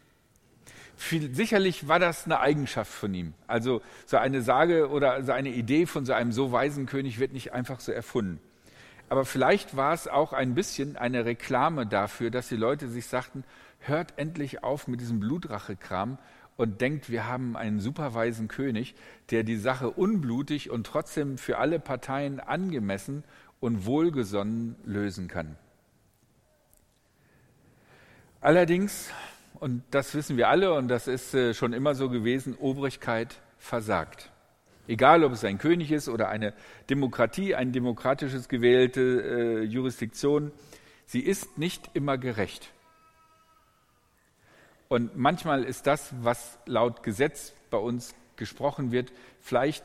Viel, 1.01 1.33
sicherlich 1.33 1.87
war 1.87 1.97
das 1.97 2.25
eine 2.25 2.41
Eigenschaft 2.41 2.91
von 2.91 3.13
ihm. 3.13 3.33
Also 3.47 3.81
so 4.05 4.17
eine 4.17 4.41
Sage 4.41 4.89
oder 4.89 5.23
so 5.23 5.31
eine 5.31 5.47
Idee 5.47 5.85
von 5.85 6.05
so 6.05 6.11
einem 6.11 6.33
so 6.33 6.51
weisen 6.51 6.87
König 6.87 7.19
wird 7.19 7.31
nicht 7.31 7.53
einfach 7.53 7.79
so 7.79 7.93
erfunden. 7.93 8.41
Aber 9.07 9.23
vielleicht 9.23 9.77
war 9.77 9.93
es 9.93 10.09
auch 10.09 10.33
ein 10.33 10.55
bisschen 10.55 10.97
eine 10.97 11.23
Reklame 11.23 11.87
dafür, 11.87 12.31
dass 12.31 12.49
die 12.49 12.57
Leute 12.57 12.89
sich 12.89 13.07
sagten, 13.07 13.45
hört 13.79 14.15
endlich 14.17 14.61
auf 14.61 14.89
mit 14.89 14.99
diesem 14.99 15.21
Blutrachekram 15.21 16.17
und 16.57 16.81
denkt, 16.81 17.09
wir 17.09 17.27
haben 17.27 17.55
einen 17.55 17.79
superweisen 17.79 18.49
König, 18.49 18.93
der 19.31 19.43
die 19.43 19.55
Sache 19.55 19.89
unblutig 19.89 20.69
und 20.69 20.85
trotzdem 20.85 21.37
für 21.37 21.59
alle 21.59 21.79
Parteien 21.79 22.41
angemessen 22.41 23.23
und 23.61 23.85
wohlgesonnen 23.85 24.75
lösen 24.83 25.29
kann. 25.29 25.55
Allerdings, 28.41 29.11
und 29.59 29.83
das 29.91 30.13
wissen 30.15 30.37
wir 30.37 30.49
alle 30.49 30.73
und 30.73 30.87
das 30.87 31.07
ist 31.07 31.33
äh, 31.33 31.53
schon 31.53 31.73
immer 31.73 31.95
so 31.95 32.09
gewesen, 32.09 32.55
Obrigkeit 32.59 33.39
versagt. 33.57 34.31
Egal, 34.87 35.23
ob 35.23 35.33
es 35.33 35.43
ein 35.43 35.57
König 35.59 35.91
ist 35.91 36.09
oder 36.09 36.29
eine 36.29 36.53
Demokratie, 36.89 37.53
ein 37.53 37.71
demokratisches 37.71 38.49
gewählte 38.49 39.01
äh, 39.01 39.63
Jurisdiktion, 39.63 40.51
sie 41.05 41.19
ist 41.19 41.57
nicht 41.57 41.91
immer 41.93 42.17
gerecht. 42.17 42.71
Und 44.87 45.15
manchmal 45.15 45.63
ist 45.63 45.85
das, 45.85 46.13
was 46.21 46.57
laut 46.65 47.03
Gesetz 47.03 47.53
bei 47.69 47.77
uns 47.77 48.15
gesprochen 48.37 48.91
wird, 48.91 49.11
vielleicht 49.39 49.83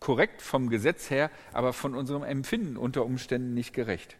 korrekt 0.00 0.40
vom 0.40 0.70
Gesetz 0.70 1.10
her, 1.10 1.30
aber 1.52 1.72
von 1.72 1.94
unserem 1.94 2.22
Empfinden 2.22 2.76
unter 2.76 3.04
Umständen 3.04 3.52
nicht 3.52 3.74
gerecht. 3.74 4.16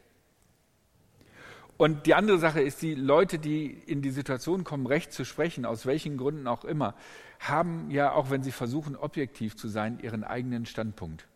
Und 1.77 2.07
die 2.07 2.15
andere 2.15 2.39
Sache 2.39 2.61
ist, 2.63 2.81
die 2.81 2.95
Leute, 2.95 3.39
die 3.39 3.67
in 3.67 4.01
die 4.01 4.11
Situation 4.11 4.65
kommen, 4.65 4.87
Recht 4.87 5.13
zu 5.13 5.25
sprechen, 5.25 5.67
aus 5.67 5.85
welchen 5.85 6.17
Gründen 6.17 6.47
auch 6.47 6.65
immer, 6.65 6.95
haben 7.39 7.91
ja, 7.91 8.13
auch 8.13 8.31
wenn 8.31 8.43
sie 8.43 8.53
versuchen, 8.53 8.97
objektiv 8.97 9.57
zu 9.57 9.69
sein, 9.69 9.99
ihren 10.01 10.25
eigenen 10.25 10.65
Standpunkt. 10.65 11.27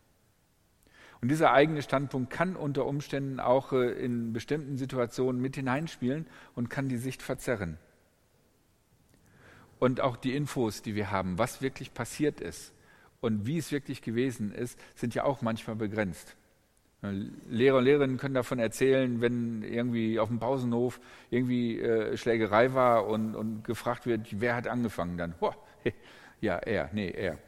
Und 1.21 1.29
dieser 1.29 1.53
eigene 1.53 1.83
Standpunkt 1.83 2.31
kann 2.31 2.55
unter 2.55 2.87
Umständen 2.87 3.39
auch 3.39 3.73
äh, 3.73 3.91
in 3.91 4.33
bestimmten 4.33 4.77
Situationen 4.77 5.39
mit 5.39 5.55
hineinspielen 5.55 6.25
und 6.55 6.69
kann 6.69 6.89
die 6.89 6.97
Sicht 6.97 7.21
verzerren. 7.21 7.77
Und 9.77 10.01
auch 10.01 10.17
die 10.17 10.35
Infos, 10.35 10.81
die 10.81 10.95
wir 10.95 11.11
haben, 11.11 11.37
was 11.37 11.61
wirklich 11.61 11.93
passiert 11.93 12.41
ist 12.41 12.73
und 13.19 13.45
wie 13.45 13.57
es 13.57 13.71
wirklich 13.71 14.01
gewesen 14.01 14.51
ist, 14.51 14.79
sind 14.95 15.13
ja 15.13 15.23
auch 15.23 15.43
manchmal 15.43 15.75
begrenzt. 15.75 16.35
Lehrer 17.01 17.79
und 17.79 17.85
Lehrerinnen 17.85 18.17
können 18.17 18.35
davon 18.35 18.59
erzählen, 18.59 19.21
wenn 19.21 19.63
irgendwie 19.63 20.19
auf 20.19 20.29
dem 20.29 20.37
Pausenhof 20.37 20.99
irgendwie 21.31 21.79
äh, 21.79 22.15
Schlägerei 22.15 22.73
war 22.75 23.07
und, 23.07 23.35
und, 23.35 23.63
gefragt 23.63 24.05
wird, 24.05 24.39
wer 24.39 24.55
hat 24.55 24.67
angefangen 24.67 25.17
dann? 25.17 25.33
Boah, 25.39 25.55
ja, 26.41 26.57
er, 26.57 26.89
nee, 26.93 27.09
er. 27.09 27.39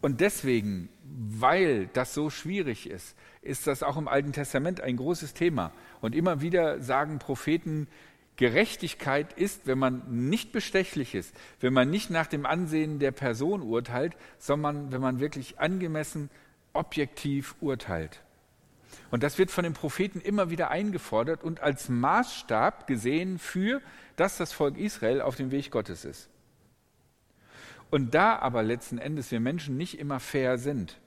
Und 0.00 0.20
deswegen, 0.20 0.88
weil 1.04 1.88
das 1.92 2.14
so 2.14 2.30
schwierig 2.30 2.88
ist, 2.88 3.14
ist 3.42 3.66
das 3.66 3.82
auch 3.82 3.98
im 3.98 4.08
Alten 4.08 4.32
Testament 4.32 4.80
ein 4.80 4.96
großes 4.96 5.34
Thema. 5.34 5.70
Und 6.00 6.14
immer 6.14 6.40
wieder 6.40 6.80
sagen 6.80 7.18
Propheten, 7.18 7.88
Gerechtigkeit 8.36 9.34
ist, 9.34 9.66
wenn 9.66 9.78
man 9.78 10.02
nicht 10.08 10.50
bestechlich 10.50 11.14
ist, 11.14 11.36
wenn 11.60 11.74
man 11.74 11.90
nicht 11.90 12.08
nach 12.08 12.26
dem 12.26 12.46
Ansehen 12.46 12.98
der 12.98 13.12
Person 13.12 13.60
urteilt, 13.60 14.16
sondern 14.38 14.90
wenn 14.90 15.02
man 15.02 15.20
wirklich 15.20 15.60
angemessen 15.60 16.30
objektiv 16.72 17.54
urteilt. 17.60 18.22
Und 19.10 19.22
das 19.22 19.38
wird 19.38 19.50
von 19.50 19.64
den 19.64 19.74
Propheten 19.74 20.20
immer 20.20 20.50
wieder 20.50 20.70
eingefordert 20.70 21.44
und 21.44 21.60
als 21.60 21.88
Maßstab 21.88 22.86
gesehen 22.86 23.38
für, 23.38 23.80
dass 24.16 24.36
das 24.36 24.52
Volk 24.52 24.78
Israel 24.78 25.20
auf 25.20 25.36
dem 25.36 25.50
Weg 25.50 25.70
Gottes 25.70 26.04
ist. 26.04 26.28
Und 27.90 28.14
da 28.14 28.38
aber 28.38 28.62
letzten 28.62 28.98
Endes 28.98 29.30
wir 29.30 29.40
Menschen 29.40 29.76
nicht 29.76 29.98
immer 29.98 30.18
fair 30.18 30.56
sind, 30.56 30.98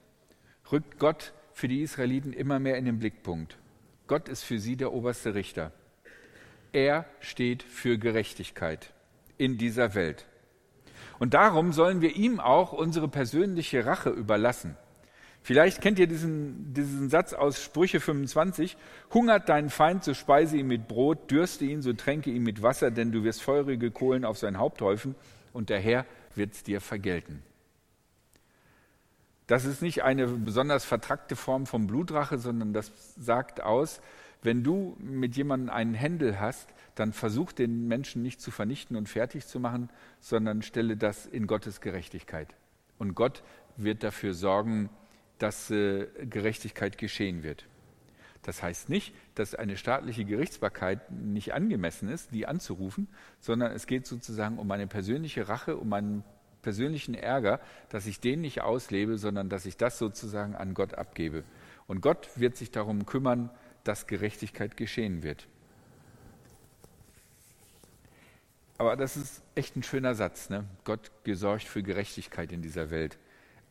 rückt 0.70 0.98
Gott 0.98 1.32
für 1.52 1.68
die 1.68 1.82
Israeliten 1.82 2.32
immer 2.32 2.58
mehr 2.58 2.76
in 2.76 2.84
den 2.84 2.98
Blickpunkt. 2.98 3.58
Gott 4.06 4.28
ist 4.28 4.44
für 4.44 4.60
sie 4.60 4.76
der 4.76 4.92
oberste 4.92 5.34
Richter. 5.34 5.72
Er 6.72 7.06
steht 7.20 7.62
für 7.62 7.98
Gerechtigkeit 7.98 8.92
in 9.38 9.58
dieser 9.58 9.94
Welt. 9.94 10.26
Und 11.18 11.34
darum 11.34 11.72
sollen 11.72 12.02
wir 12.02 12.14
ihm 12.14 12.38
auch 12.38 12.72
unsere 12.72 13.08
persönliche 13.08 13.86
Rache 13.86 14.10
überlassen. 14.10 14.76
Vielleicht 15.46 15.80
kennt 15.80 16.00
ihr 16.00 16.08
diesen, 16.08 16.74
diesen 16.74 17.08
Satz 17.08 17.32
aus 17.32 17.62
Sprüche 17.62 18.00
25. 18.00 18.76
Hungert 19.14 19.48
deinen 19.48 19.70
Feind, 19.70 20.02
so 20.02 20.12
speise 20.12 20.56
ihn 20.56 20.66
mit 20.66 20.88
Brot, 20.88 21.30
dürste 21.30 21.64
ihn, 21.64 21.82
so 21.82 21.92
tränke 21.92 22.30
ihn 22.30 22.42
mit 22.42 22.64
Wasser, 22.64 22.90
denn 22.90 23.12
du 23.12 23.22
wirst 23.22 23.44
feurige 23.44 23.92
Kohlen 23.92 24.24
auf 24.24 24.38
sein 24.38 24.58
Haupt 24.58 24.82
häufen 24.82 25.14
und 25.52 25.70
der 25.70 25.78
Herr 25.78 26.04
wird 26.34 26.54
es 26.54 26.64
dir 26.64 26.80
vergelten. 26.80 27.44
Das 29.46 29.64
ist 29.64 29.82
nicht 29.82 30.02
eine 30.02 30.26
besonders 30.26 30.84
vertrackte 30.84 31.36
Form 31.36 31.66
von 31.66 31.86
Blutrache, 31.86 32.38
sondern 32.38 32.72
das 32.72 32.90
sagt 33.16 33.62
aus, 33.62 34.00
wenn 34.42 34.64
du 34.64 34.96
mit 34.98 35.36
jemandem 35.36 35.70
einen 35.70 35.94
Händel 35.94 36.40
hast, 36.40 36.68
dann 36.96 37.12
versuch 37.12 37.52
den 37.52 37.86
Menschen 37.86 38.20
nicht 38.20 38.40
zu 38.40 38.50
vernichten 38.50 38.96
und 38.96 39.08
fertig 39.08 39.46
zu 39.46 39.60
machen, 39.60 39.90
sondern 40.18 40.62
stelle 40.62 40.96
das 40.96 41.24
in 41.24 41.46
Gottes 41.46 41.80
Gerechtigkeit. 41.80 42.52
Und 42.98 43.14
Gott 43.14 43.44
wird 43.76 44.02
dafür 44.02 44.34
sorgen, 44.34 44.90
dass 45.38 45.70
äh, 45.70 46.06
Gerechtigkeit 46.28 46.98
geschehen 46.98 47.42
wird. 47.42 47.66
Das 48.42 48.62
heißt 48.62 48.88
nicht, 48.88 49.14
dass 49.34 49.54
eine 49.54 49.76
staatliche 49.76 50.24
Gerichtsbarkeit 50.24 51.10
nicht 51.10 51.52
angemessen 51.52 52.08
ist, 52.08 52.32
die 52.32 52.46
anzurufen, 52.46 53.08
sondern 53.40 53.72
es 53.72 53.86
geht 53.86 54.06
sozusagen 54.06 54.58
um 54.58 54.70
eine 54.70 54.86
persönliche 54.86 55.48
Rache, 55.48 55.76
um 55.76 55.92
einen 55.92 56.22
persönlichen 56.62 57.14
Ärger, 57.14 57.60
dass 57.88 58.06
ich 58.06 58.20
den 58.20 58.40
nicht 58.40 58.60
auslebe, 58.60 59.18
sondern 59.18 59.48
dass 59.48 59.66
ich 59.66 59.76
das 59.76 59.98
sozusagen 59.98 60.54
an 60.54 60.74
Gott 60.74 60.94
abgebe. 60.94 61.44
Und 61.86 62.00
Gott 62.00 62.28
wird 62.36 62.56
sich 62.56 62.70
darum 62.70 63.04
kümmern, 63.06 63.50
dass 63.84 64.06
Gerechtigkeit 64.06 64.76
geschehen 64.76 65.22
wird. 65.22 65.48
Aber 68.78 68.96
das 68.96 69.16
ist 69.16 69.42
echt 69.54 69.76
ein 69.76 69.82
schöner 69.82 70.14
Satz. 70.14 70.50
Ne? 70.50 70.64
Gott 70.84 71.10
gesorgt 71.24 71.64
für 71.64 71.82
Gerechtigkeit 71.82 72.52
in 72.52 72.62
dieser 72.62 72.90
Welt. 72.90 73.18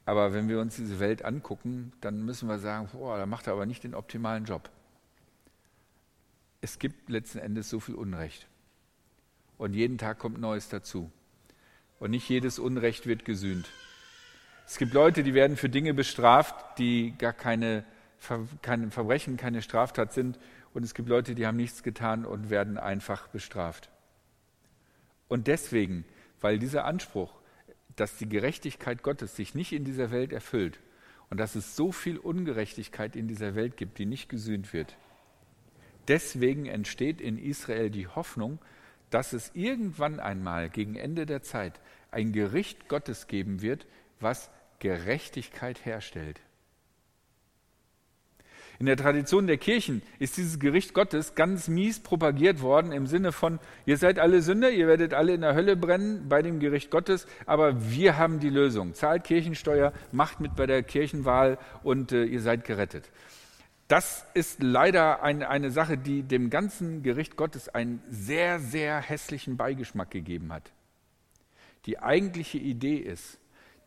Aber 0.06 0.34
wenn 0.34 0.48
wir 0.48 0.60
uns 0.60 0.76
diese 0.76 1.00
Welt 1.00 1.26
angucken, 1.26 1.92
dann 2.02 2.24
müssen 2.24 2.48
wir 2.48 2.60
sagen, 2.60 2.90
boah, 2.94 3.18
da 3.18 3.26
macht 3.26 3.48
er 3.48 3.54
aber 3.54 3.66
nicht 3.66 3.84
den 3.84 3.96
optimalen 3.96 4.46
Job. 4.46 4.70
Es 6.62 6.80
gibt 6.80 7.10
letzten 7.10 7.40
Endes 7.40 7.70
so 7.70 7.80
viel 7.80 7.96
Unrecht. 7.96 8.48
Und 9.58 9.74
jeden 9.74 9.98
Tag 9.98 10.20
kommt 10.20 10.40
Neues 10.40 10.70
dazu. 10.70 11.12
Und 12.00 12.12
nicht 12.12 12.30
jedes 12.30 12.60
Unrecht 12.60 13.08
wird 13.08 13.26
gesühnt. 13.26 13.70
Es 14.68 14.78
gibt 14.78 14.94
Leute, 14.94 15.24
die 15.24 15.34
werden 15.34 15.58
für 15.58 15.70
Dinge 15.70 15.94
bestraft, 15.94 16.78
die 16.78 17.16
gar 17.18 17.34
keine, 17.34 17.84
keine 18.62 18.92
Verbrechen, 18.92 19.38
keine 19.38 19.62
Straftat 19.62 20.14
sind. 20.14 20.40
Und 20.74 20.84
es 20.84 20.94
gibt 20.94 21.08
Leute, 21.08 21.36
die 21.36 21.48
haben 21.48 21.58
nichts 21.58 21.84
getan 21.84 22.26
und 22.26 22.50
werden 22.50 22.78
einfach 22.78 23.28
bestraft. 23.28 23.90
Und 25.28 25.48
deswegen, 25.48 26.06
weil 26.42 26.60
dieser 26.60 26.86
Anspruch, 26.86 27.34
dass 27.96 28.18
die 28.18 28.30
Gerechtigkeit 28.30 29.04
Gottes 29.04 29.36
sich 29.36 29.56
nicht 29.56 29.72
in 29.72 29.86
dieser 29.86 30.12
Welt 30.12 30.34
erfüllt 30.34 30.80
und 31.30 31.40
dass 31.40 31.56
es 31.56 31.75
so 31.75 31.92
viel 31.92 32.18
Ungerechtigkeit 32.18 33.16
in 33.16 33.28
dieser 33.28 33.56
Welt 33.56 33.78
gibt, 33.78 33.98
die 33.98 34.06
nicht 34.06 34.30
gesühnt 34.30 34.74
wird, 34.74 34.98
deswegen 36.08 36.66
entsteht 36.66 37.22
in 37.22 37.38
Israel 37.38 37.90
die 37.90 38.08
Hoffnung, 38.08 38.60
dass 39.10 39.34
es 39.34 39.52
irgendwann 39.54 40.20
einmal 40.20 40.70
gegen 40.70 40.96
Ende 40.96 41.25
der 41.25 41.42
Zeit 41.42 41.80
ein 42.12 42.32
Gericht 42.32 42.90
Gottes 42.90 43.28
geben 43.28 43.62
wird, 43.62 43.86
was 44.20 44.50
Gerechtigkeit 44.80 45.86
herstellt. 45.86 46.42
In 48.79 48.88
der 48.88 48.98
Tradition 48.98 49.48
der 49.48 49.58
Kirchen 49.58 50.01
ist 50.20 50.38
dieses 50.38 50.60
Gericht 50.60 50.94
Gottes 50.94 51.36
ganz 51.36 51.67
mies 51.67 52.00
propagiert 52.00 52.62
worden 52.62 52.91
im 52.91 53.08
Sinne 53.08 53.32
von, 53.32 53.60
ihr 53.86 53.98
seid 53.98 54.20
alle 54.20 54.41
Sünder, 54.41 54.70
ihr 54.70 54.88
werdet 54.88 55.13
alle 55.13 55.34
in 55.34 55.41
der 55.41 55.55
Hölle 55.55 55.77
brennen 55.77 56.27
bei 56.27 56.41
dem 56.41 56.60
Gericht 56.60 56.91
Gottes, 56.91 57.25
aber 57.46 57.89
wir 57.89 58.17
haben 58.17 58.39
die 58.39 58.50
Lösung. 58.50 58.94
Zahlt 58.94 59.24
Kirchensteuer, 59.24 59.94
macht 60.12 60.41
mit 60.41 60.55
bei 60.55 60.65
der 60.65 60.84
Kirchenwahl 60.84 61.58
und 61.84 62.12
äh, 62.12 62.25
ihr 62.25 62.41
seid 62.41 62.65
gerettet. 62.65 63.10
Das 63.88 64.25
ist 64.34 64.63
leider 64.63 65.22
ein, 65.22 65.44
eine 65.44 65.70
Sache, 65.70 65.98
die 65.98 66.24
dem 66.24 66.50
ganzen 66.50 67.03
Gericht 67.03 67.38
Gottes 67.38 67.70
einen 67.70 68.01
sehr, 68.10 68.60
sehr 68.60 69.00
hässlichen 69.00 69.58
Beigeschmack 69.58 70.10
gegeben 70.10 70.51
hat. 70.51 70.72
Die 71.86 72.00
eigentliche 72.00 72.58
Idee 72.58 72.98
ist, 72.98 73.38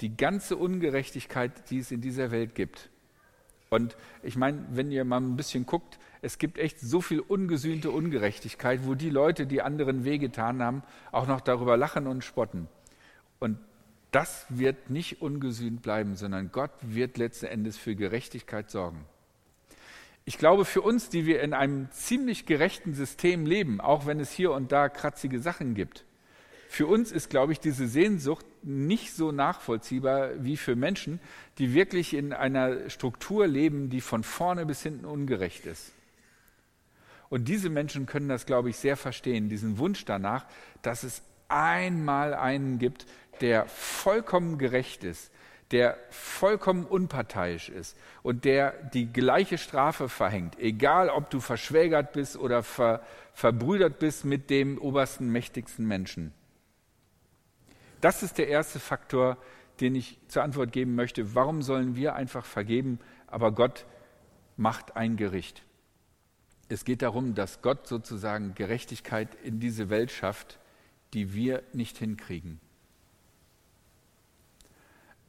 die 0.00 0.16
ganze 0.16 0.56
Ungerechtigkeit, 0.56 1.70
die 1.70 1.78
es 1.78 1.90
in 1.90 2.00
dieser 2.00 2.30
Welt 2.30 2.54
gibt, 2.54 2.90
und 3.70 3.96
ich 4.22 4.36
meine, 4.36 4.64
wenn 4.70 4.90
ihr 4.90 5.04
mal 5.04 5.20
ein 5.20 5.36
bisschen 5.36 5.66
guckt, 5.66 5.98
es 6.22 6.38
gibt 6.38 6.58
echt 6.58 6.80
so 6.80 7.00
viel 7.00 7.20
ungesühnte 7.20 7.90
Ungerechtigkeit, 7.90 8.80
wo 8.84 8.94
die 8.94 9.10
Leute, 9.10 9.46
die 9.46 9.62
anderen 9.62 10.04
wehgetan 10.04 10.62
haben, 10.62 10.82
auch 11.12 11.26
noch 11.26 11.40
darüber 11.40 11.76
lachen 11.76 12.06
und 12.06 12.24
spotten. 12.24 12.68
Und 13.38 13.58
das 14.10 14.46
wird 14.48 14.90
nicht 14.90 15.20
ungesühnt 15.20 15.82
bleiben, 15.82 16.16
sondern 16.16 16.50
Gott 16.50 16.72
wird 16.80 17.18
letzten 17.18 17.46
Endes 17.46 17.76
für 17.76 17.94
Gerechtigkeit 17.94 18.70
sorgen. 18.70 19.04
Ich 20.24 20.38
glaube, 20.38 20.64
für 20.64 20.82
uns, 20.82 21.08
die 21.08 21.24
wir 21.24 21.42
in 21.42 21.54
einem 21.54 21.90
ziemlich 21.90 22.46
gerechten 22.46 22.94
System 22.94 23.46
leben, 23.46 23.80
auch 23.80 24.06
wenn 24.06 24.20
es 24.20 24.30
hier 24.30 24.52
und 24.52 24.72
da 24.72 24.88
kratzige 24.88 25.40
Sachen 25.40 25.74
gibt, 25.74 26.04
für 26.68 26.86
uns 26.86 27.12
ist, 27.12 27.30
glaube 27.30 27.52
ich, 27.52 27.60
diese 27.60 27.88
Sehnsucht 27.88 28.44
nicht 28.62 29.14
so 29.14 29.32
nachvollziehbar 29.32 30.30
wie 30.44 30.56
für 30.56 30.76
Menschen, 30.76 31.20
die 31.58 31.74
wirklich 31.74 32.14
in 32.14 32.32
einer 32.32 32.90
Struktur 32.90 33.46
leben, 33.46 33.90
die 33.90 34.00
von 34.00 34.22
vorne 34.22 34.66
bis 34.66 34.82
hinten 34.82 35.04
ungerecht 35.04 35.66
ist. 35.66 35.92
Und 37.28 37.48
diese 37.48 37.68
Menschen 37.68 38.06
können 38.06 38.28
das, 38.28 38.46
glaube 38.46 38.70
ich, 38.70 38.76
sehr 38.76 38.96
verstehen, 38.96 39.48
diesen 39.48 39.78
Wunsch 39.78 40.04
danach, 40.04 40.46
dass 40.82 41.02
es 41.02 41.22
einmal 41.48 42.34
einen 42.34 42.78
gibt, 42.78 43.06
der 43.40 43.66
vollkommen 43.66 44.58
gerecht 44.58 45.04
ist, 45.04 45.30
der 45.70 45.98
vollkommen 46.10 46.86
unparteiisch 46.86 47.68
ist 47.68 47.96
und 48.22 48.44
der 48.44 48.72
die 48.94 49.12
gleiche 49.12 49.58
Strafe 49.58 50.08
verhängt, 50.08 50.58
egal 50.58 51.10
ob 51.10 51.30
du 51.30 51.40
verschwägert 51.40 52.12
bist 52.12 52.38
oder 52.38 52.62
ver, 52.62 53.02
verbrüdert 53.34 53.98
bist 53.98 54.24
mit 54.24 54.48
dem 54.50 54.78
obersten, 54.78 55.30
mächtigsten 55.30 55.86
Menschen. 55.86 56.32
Das 58.00 58.22
ist 58.22 58.38
der 58.38 58.48
erste 58.48 58.78
Faktor, 58.78 59.38
den 59.80 59.94
ich 59.94 60.18
zur 60.28 60.42
Antwort 60.42 60.72
geben 60.72 60.94
möchte. 60.94 61.34
Warum 61.34 61.62
sollen 61.62 61.96
wir 61.96 62.14
einfach 62.14 62.44
vergeben, 62.44 62.98
aber 63.26 63.52
Gott 63.52 63.86
macht 64.56 64.96
ein 64.96 65.16
Gericht? 65.16 65.64
Es 66.68 66.84
geht 66.84 67.02
darum, 67.02 67.34
dass 67.34 67.62
Gott 67.62 67.86
sozusagen 67.86 68.54
Gerechtigkeit 68.54 69.34
in 69.42 69.58
diese 69.58 69.88
Welt 69.88 70.10
schafft, 70.10 70.58
die 71.14 71.32
wir 71.32 71.62
nicht 71.72 71.96
hinkriegen. 71.98 72.60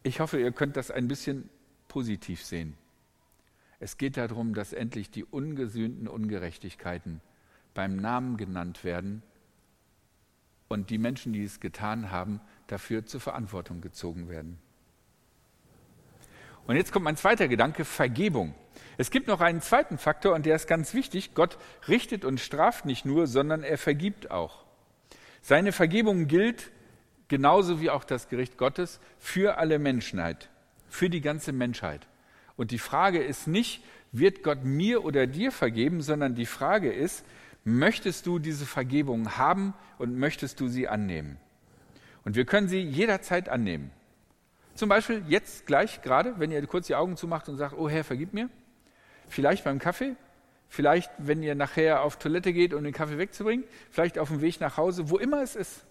Ich 0.04 0.20
hoffe, 0.20 0.40
ihr 0.40 0.52
könnt 0.52 0.76
das 0.76 0.92
ein 0.92 1.08
bisschen 1.08 1.50
positiv 1.88 2.44
sehen. 2.44 2.76
Es 3.80 3.98
geht 3.98 4.18
darum, 4.18 4.54
dass 4.54 4.74
endlich 4.74 5.10
die 5.10 5.24
ungesühnten 5.24 6.08
Ungerechtigkeiten 6.08 7.22
beim 7.74 7.96
Namen 7.96 8.36
genannt 8.36 8.84
werden 8.84 9.24
und 10.68 10.90
die 10.90 10.98
Menschen, 10.98 11.32
die 11.32 11.44
es 11.44 11.60
getan 11.60 12.12
haben, 12.12 12.42
dafür 12.72 13.06
zur 13.06 13.20
Verantwortung 13.20 13.82
gezogen 13.82 14.30
werden. 14.30 14.60
Und 16.68 16.76
jetzt 16.76 16.92
kommt 16.92 17.06
mein 17.06 17.18
zweiter 17.18 17.48
Gedanke, 17.48 17.84
Vergebung. 17.84 18.54
Es 18.98 19.10
gibt 19.10 19.28
noch 19.28 19.42
einen 19.42 19.62
zweiten 19.62 19.98
Faktor 19.98 20.36
und 20.36 20.46
der 20.46 20.56
ist 20.56 20.68
ganz 20.68 20.94
wichtig. 20.94 21.34
Gott 21.34 21.58
richtet 21.88 22.26
und 22.26 22.40
straft 22.40 22.86
nicht 22.86 23.06
nur, 23.06 23.28
sondern 23.28 23.64
er 23.64 23.78
vergibt 23.78 24.30
auch. 24.30 24.66
Seine 25.42 25.72
Vergebung 25.72 26.28
gilt 26.28 26.72
genauso 27.28 27.82
wie 27.82 27.90
auch 27.90 28.04
das 28.04 28.30
Gericht 28.30 28.58
Gottes 28.58 29.00
für 29.18 29.58
alle 29.58 29.80
Menschheit, 29.80 30.50
für 30.90 31.10
die 31.10 31.22
ganze 31.22 31.54
Menschheit. 31.54 32.08
Und 32.56 32.72
die 32.72 32.80
Frage 32.80 33.24
ist 33.24 33.48
nicht, 33.48 33.84
wird 34.12 34.44
Gott 34.44 34.64
mir 34.64 35.04
oder 35.06 35.28
dir 35.28 35.52
vergeben, 35.52 36.02
sondern 36.02 36.36
die 36.36 36.46
Frage 36.46 36.92
ist, 36.92 37.26
möchtest 37.64 38.26
du 38.26 38.40
diese 38.40 38.66
Vergebung 38.66 39.38
haben 39.38 39.74
und 39.98 40.18
möchtest 40.18 40.60
du 40.60 40.68
sie 40.68 40.88
annehmen? 40.88 41.38
Und 42.26 42.36
wir 42.36 42.46
können 42.46 42.68
sie 42.68 42.82
jederzeit 42.82 43.50
annehmen. 43.50 43.92
Zum 44.76 44.90
Beispiel 44.90 45.24
jetzt 45.28 45.66
gleich 45.66 46.02
gerade, 46.02 46.40
wenn 46.40 46.52
ihr 46.52 46.66
kurz 46.66 46.88
die 46.88 46.96
Augen 46.96 47.18
zumacht 47.18 47.50
und 47.50 47.58
sagt, 47.58 47.76
oh 47.78 47.90
Herr, 47.90 48.04
vergib 48.04 48.34
mir. 48.34 48.50
Vielleicht 49.28 49.64
beim 49.64 49.80
Kaffee, 49.80 50.16
vielleicht 50.70 51.12
wenn 51.18 51.44
ihr 51.44 51.56
nachher 51.56 52.04
auf 52.04 52.18
Toilette 52.18 52.54
geht, 52.54 52.74
um 52.74 52.84
den 52.84 52.94
Kaffee 52.94 53.18
wegzubringen, 53.18 53.66
vielleicht 53.92 54.18
auf 54.18 54.30
dem 54.30 54.42
Weg 54.42 54.60
nach 54.62 54.78
Hause, 54.78 55.10
wo 55.10 55.18
immer 55.18 55.42
es 55.42 55.56
ist. 55.56 55.86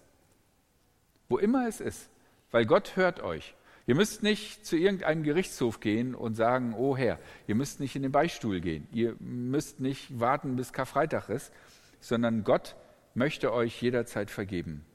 Wo 1.29 1.37
immer 1.37 1.67
es 1.67 1.79
ist. 1.79 2.09
Weil 2.51 2.65
Gott 2.65 2.95
hört 2.95 3.21
euch. 3.21 3.53
Ihr 3.85 3.95
müsst 3.95 4.23
nicht 4.23 4.65
zu 4.65 4.75
irgendeinem 4.75 5.23
Gerichtshof 5.23 5.79
gehen 5.79 6.13
und 6.13 6.35
sagen, 6.35 6.75
oh 6.77 6.95
Herr, 6.95 7.17
ihr 7.47 7.55
müsst 7.55 7.79
nicht 7.79 7.95
in 7.95 8.03
den 8.03 8.11
Beichtstuhl 8.11 8.59
gehen. 8.59 8.87
Ihr 8.91 9.15
müsst 9.19 9.79
nicht 9.79 10.19
warten, 10.19 10.55
bis 10.55 10.73
Karfreitag 10.73 11.29
ist, 11.29 11.51
sondern 11.99 12.43
Gott 12.43 12.75
möchte 13.13 13.51
euch 13.53 13.81
jederzeit 13.81 14.29
vergeben. 14.29 14.85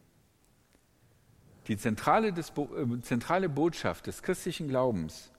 Die 1.68 1.76
zentrale, 1.76 2.32
des, 2.32 2.50
äh, 2.50 3.00
zentrale 3.02 3.48
Botschaft 3.48 4.06
des 4.06 4.22
christlichen 4.22 4.68
Glaubens 4.68 5.32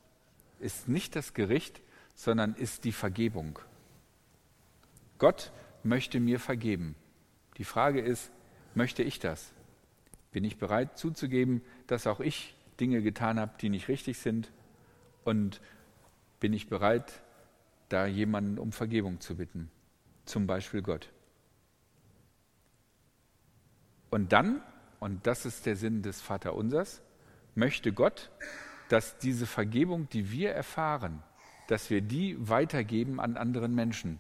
ist 0.59 0.87
nicht 0.87 1.15
das 1.15 1.33
Gericht, 1.33 1.81
sondern 2.15 2.55
ist 2.55 2.83
die 2.83 2.91
Vergebung. 2.91 3.59
Gott 5.17 5.51
möchte 5.83 6.19
mir 6.19 6.39
vergeben. 6.39 6.95
Die 7.57 7.63
Frage 7.63 8.01
ist, 8.01 8.31
möchte 8.73 9.03
ich 9.03 9.19
das? 9.19 9.53
Bin 10.31 10.43
ich 10.43 10.57
bereit 10.57 10.97
zuzugeben, 10.97 11.61
dass 11.87 12.07
auch 12.07 12.19
ich 12.19 12.55
Dinge 12.79 13.01
getan 13.01 13.39
habe, 13.39 13.53
die 13.61 13.69
nicht 13.69 13.87
richtig 13.87 14.17
sind? 14.17 14.51
Und 15.23 15.61
bin 16.39 16.53
ich 16.53 16.67
bereit, 16.67 17.21
da 17.89 18.05
jemanden 18.05 18.57
um 18.59 18.71
Vergebung 18.71 19.21
zu 19.21 19.37
bitten? 19.37 19.69
Zum 20.25 20.47
Beispiel 20.47 20.81
Gott. 20.81 21.09
Und 24.09 24.33
dann, 24.33 24.61
und 24.99 25.25
das 25.27 25.45
ist 25.45 25.65
der 25.65 25.75
Sinn 25.75 26.01
des 26.01 26.21
Vaterunsers, 26.21 27.01
möchte 27.55 27.91
Gott, 27.91 28.31
dass 28.89 29.17
diese 29.17 29.45
Vergebung, 29.45 30.09
die 30.09 30.31
wir 30.31 30.51
erfahren, 30.51 31.23
dass 31.67 31.89
wir 31.89 32.01
die 32.01 32.37
weitergeben 32.39 33.19
an 33.19 33.37
anderen 33.37 33.73
Menschen. 33.73 34.19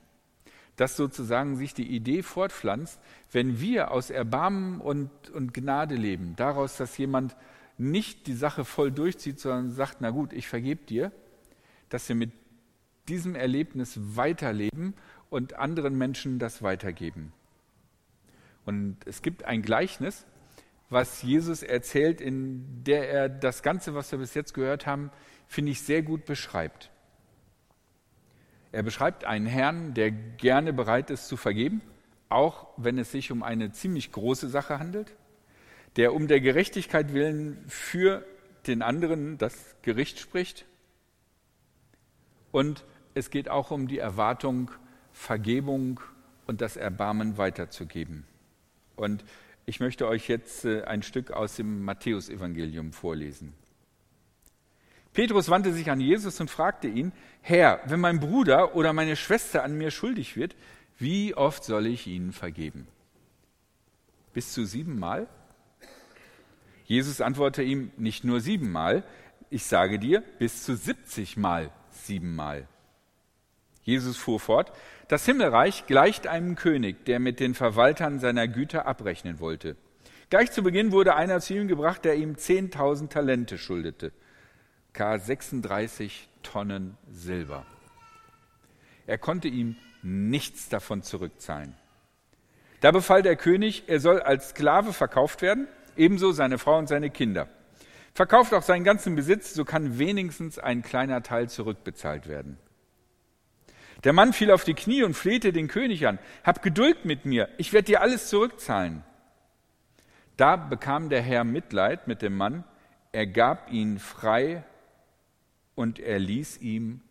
Dass 0.75 0.97
sozusagen 0.97 1.55
sich 1.55 1.73
die 1.73 1.87
Idee 1.87 2.23
fortpflanzt, 2.23 2.99
wenn 3.31 3.59
wir 3.61 3.91
aus 3.91 4.09
Erbarmen 4.09 4.81
und, 4.81 5.29
und 5.29 5.53
Gnade 5.53 5.95
leben, 5.95 6.35
daraus, 6.35 6.77
dass 6.77 6.97
jemand 6.97 7.35
nicht 7.77 8.27
die 8.27 8.33
Sache 8.33 8.65
voll 8.65 8.91
durchzieht, 8.91 9.39
sondern 9.39 9.71
sagt, 9.71 9.97
na 9.99 10.09
gut, 10.09 10.33
ich 10.33 10.47
vergebe 10.47 10.83
dir, 10.85 11.11
dass 11.89 12.09
wir 12.09 12.15
mit 12.15 12.31
diesem 13.07 13.35
Erlebnis 13.35 13.99
weiterleben 14.15 14.95
und 15.29 15.53
anderen 15.53 15.97
Menschen 15.97 16.39
das 16.39 16.61
weitergeben. 16.61 17.31
Und 18.65 18.97
es 19.05 19.21
gibt 19.21 19.43
ein 19.43 19.61
Gleichnis, 19.61 20.25
was 20.89 21.21
Jesus 21.21 21.63
erzählt, 21.63 22.21
in 22.21 22.83
der 22.83 23.09
er 23.09 23.29
das 23.29 23.63
Ganze, 23.63 23.95
was 23.95 24.11
wir 24.11 24.19
bis 24.19 24.33
jetzt 24.33 24.53
gehört 24.53 24.85
haben, 24.85 25.11
finde 25.47 25.71
ich 25.71 25.81
sehr 25.81 26.01
gut 26.01 26.25
beschreibt. 26.25 26.91
Er 28.71 28.83
beschreibt 28.83 29.23
einen 29.23 29.45
Herrn, 29.45 29.93
der 29.93 30.11
gerne 30.11 30.73
bereit 30.73 31.09
ist 31.09 31.27
zu 31.27 31.37
vergeben, 31.37 31.81
auch 32.29 32.67
wenn 32.77 32.97
es 32.97 33.11
sich 33.11 33.31
um 33.31 33.41
eine 33.41 33.71
ziemlich 33.71 34.11
große 34.11 34.49
Sache 34.49 34.79
handelt, 34.79 35.15
der 35.95 36.13
um 36.13 36.27
der 36.27 36.41
Gerechtigkeit 36.41 37.13
willen 37.13 37.63
für 37.67 38.25
den 38.67 38.81
anderen 38.81 39.37
das 39.37 39.75
Gericht 39.81 40.19
spricht. 40.19 40.65
Und 42.51 42.83
es 43.13 43.29
geht 43.29 43.49
auch 43.49 43.71
um 43.71 43.87
die 43.87 43.99
Erwartung, 43.99 44.71
Vergebung 45.13 46.01
und 46.47 46.61
das 46.61 46.75
Erbarmen 46.75 47.37
weiterzugeben. 47.37 48.25
Und 48.97 49.23
ich 49.65 49.79
möchte 49.79 50.07
euch 50.07 50.27
jetzt 50.27 50.65
äh, 50.65 50.83
ein 50.83 51.03
Stück 51.03 51.31
aus 51.31 51.55
dem 51.55 51.83
Matthäusevangelium 51.83 52.93
vorlesen. 52.93 53.53
Petrus 55.13 55.49
wandte 55.49 55.73
sich 55.73 55.89
an 55.89 56.01
Jesus 56.01 56.39
und 56.41 56.49
fragte 56.49 56.87
ihn, 56.87 57.13
Herr, 57.41 57.79
wenn 57.85 58.01
mein 58.01 58.19
Bruder 58.19 58.75
oder 58.75 58.91
meine 58.91 59.15
Schwester 59.15 59.63
an 59.63 59.77
mir 59.77 59.89
schuldig 59.89 60.35
wird, 60.35 60.55
wie 60.97 61.33
oft 61.33 61.63
soll 61.63 61.87
ich 61.87 62.05
ihnen 62.07 62.33
vergeben? 62.33 62.87
Bis 64.33 64.51
zu 64.51 64.65
siebenmal? 64.65 65.27
Jesus 66.83 67.21
antwortete 67.21 67.63
ihm, 67.63 67.91
nicht 67.97 68.23
nur 68.23 68.41
siebenmal, 68.41 69.03
ich 69.49 69.63
sage 69.63 69.99
dir, 69.99 70.21
bis 70.37 70.63
zu 70.63 70.75
siebzigmal 70.75 71.71
siebenmal. 71.89 72.67
Jesus 73.83 74.17
fuhr 74.17 74.39
fort, 74.39 74.73
das 75.07 75.25
Himmelreich 75.25 75.85
gleicht 75.85 76.27
einem 76.27 76.55
König, 76.55 77.05
der 77.05 77.19
mit 77.19 77.39
den 77.39 77.53
Verwaltern 77.53 78.19
seiner 78.19 78.47
Güter 78.47 78.87
abrechnen 78.87 79.39
wollte. 79.39 79.75
Gleich 80.29 80.51
zu 80.51 80.63
Beginn 80.63 80.91
wurde 80.91 81.15
einer 81.15 81.39
zu 81.39 81.53
ihm 81.53 81.67
gebracht, 81.67 82.03
der 82.03 82.15
ihm 82.15 82.37
zehntausend 82.37 83.13
Talente 83.13 83.57
schuldete. 83.57 84.11
K 84.93 85.19
36 85.19 86.29
Tonnen 86.41 86.97
Silber. 87.11 87.65
Er 89.05 89.17
konnte 89.17 89.47
ihm 89.47 89.75
nichts 90.01 90.69
davon 90.69 91.03
zurückzahlen. 91.03 91.75
Da 92.81 92.91
befahl 92.91 93.21
der 93.21 93.35
König, 93.35 93.83
er 93.87 93.99
soll 93.99 94.21
als 94.21 94.49
Sklave 94.49 94.93
verkauft 94.93 95.41
werden, 95.41 95.67
ebenso 95.95 96.31
seine 96.31 96.57
Frau 96.57 96.77
und 96.77 96.87
seine 96.87 97.09
Kinder. 97.09 97.47
Verkauft 98.13 98.53
auch 98.53 98.61
seinen 98.61 98.83
ganzen 98.83 99.15
Besitz, 99.15 99.53
so 99.53 99.65
kann 99.65 99.99
wenigstens 99.99 100.57
ein 100.57 100.81
kleiner 100.81 101.21
Teil 101.21 101.49
zurückbezahlt 101.49 102.27
werden. 102.27 102.57
Der 104.05 104.13
Mann 104.13 104.33
fiel 104.33 104.51
auf 104.51 104.63
die 104.63 104.75
Knie 104.75 105.03
und 105.03 105.15
flehte 105.15 105.51
den 105.51 105.67
König 105.67 106.05
an. 106.07 106.19
Hab 106.43 106.61
Geduld 106.61 107.05
mit 107.05 107.25
mir, 107.25 107.49
ich 107.57 107.73
werde 107.73 107.87
dir 107.87 108.01
alles 108.01 108.29
zurückzahlen. 108.29 109.03
Da 110.37 110.57
bekam 110.57 111.09
der 111.09 111.23
Herr 111.23 111.43
Mitleid 111.43 112.07
mit 112.07 112.21
dem 112.21 112.37
Mann, 112.37 112.63
er 113.11 113.25
gab 113.25 113.71
ihn 113.71 113.97
frei 113.97 114.63
und 115.73 115.99
er 115.99 116.19
ließ 116.19 116.57
ihm 116.59 117.01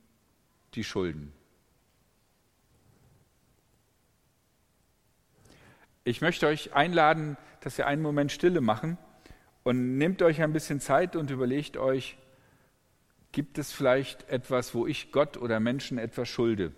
die 0.74 0.84
Schulden. 0.84 1.32
Ich 6.04 6.20
möchte 6.20 6.46
euch 6.46 6.74
einladen, 6.74 7.36
dass 7.60 7.76
wir 7.76 7.88
einen 7.88 8.02
Moment 8.02 8.30
Stille 8.30 8.60
machen 8.60 8.98
und 9.64 9.98
nehmt 9.98 10.22
euch 10.22 10.42
ein 10.42 10.52
bisschen 10.52 10.78
Zeit 10.78 11.16
und 11.16 11.30
überlegt 11.30 11.76
euch, 11.76 12.18
gibt 13.32 13.58
es 13.58 13.72
vielleicht 13.72 14.28
etwas, 14.28 14.74
wo 14.74 14.86
ich 14.86 15.10
Gott 15.10 15.38
oder 15.38 15.58
Menschen 15.58 15.98
etwas 15.98 16.28
schulde, 16.28 16.72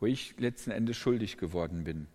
wo 0.00 0.06
ich 0.06 0.38
letzten 0.38 0.70
Endes 0.70 0.96
schuldig 0.96 1.36
geworden 1.36 1.84
bin. 1.84 2.08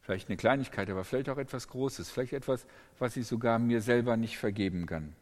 Vielleicht 0.00 0.28
eine 0.28 0.38
Kleinigkeit, 0.38 0.88
aber 0.88 1.04
vielleicht 1.04 1.28
auch 1.28 1.36
etwas 1.36 1.68
Großes, 1.68 2.10
vielleicht 2.10 2.32
etwas, 2.32 2.66
was 2.98 3.16
ich 3.16 3.26
sogar 3.26 3.58
mir 3.58 3.82
selber 3.82 4.16
nicht 4.16 4.38
vergeben 4.38 4.86
kann. 4.86 5.14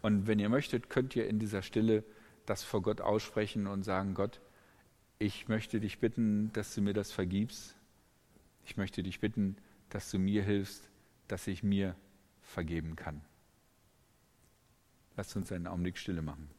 Und 0.00 0.26
wenn 0.26 0.38
ihr 0.38 0.48
möchtet, 0.48 0.88
könnt 0.88 1.14
ihr 1.16 1.28
in 1.28 1.38
dieser 1.38 1.62
Stille 1.62 2.02
das 2.46 2.62
vor 2.62 2.80
Gott 2.80 3.00
aussprechen 3.00 3.66
und 3.66 3.82
sagen, 3.82 4.14
Gott, 4.14 4.40
ich 5.18 5.48
möchte 5.48 5.80
dich 5.80 5.98
bitten, 5.98 6.50
dass 6.52 6.74
du 6.74 6.80
mir 6.80 6.94
das 6.94 7.12
vergibst. 7.12 7.74
Ich 8.64 8.76
möchte 8.76 9.02
dich 9.02 9.20
bitten, 9.20 9.56
dass 9.90 10.10
du 10.10 10.18
mir 10.18 10.42
hilfst, 10.42 10.88
dass 11.28 11.46
ich 11.46 11.62
mir 11.62 11.94
vergeben 12.40 12.96
kann. 12.96 13.20
Lasst 15.16 15.36
uns 15.36 15.52
einen 15.52 15.66
Augenblick 15.66 15.98
Stille 15.98 16.22
machen. 16.22 16.55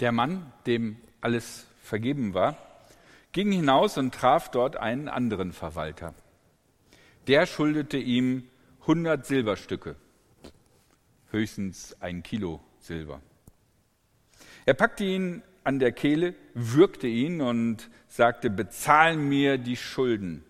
Der 0.00 0.12
Mann, 0.12 0.52
dem 0.66 0.96
alles 1.20 1.66
vergeben 1.82 2.34
war, 2.34 2.58
ging 3.32 3.50
hinaus 3.52 3.98
und 3.98 4.14
traf 4.14 4.50
dort 4.50 4.76
einen 4.76 5.08
anderen 5.08 5.52
Verwalter. 5.52 6.14
Der 7.26 7.46
schuldete 7.46 7.98
ihm 7.98 8.48
100 8.82 9.26
Silberstücke, 9.26 9.96
höchstens 11.30 11.96
ein 12.00 12.22
Kilo 12.22 12.60
Silber. 12.78 13.20
Er 14.64 14.74
packte 14.74 15.04
ihn 15.04 15.42
an 15.64 15.78
der 15.78 15.92
Kehle, 15.92 16.34
würgte 16.54 17.08
ihn 17.08 17.40
und 17.40 17.90
sagte, 18.06 18.50
bezahl 18.50 19.16
mir 19.16 19.58
die 19.58 19.76
Schulden. 19.76 20.44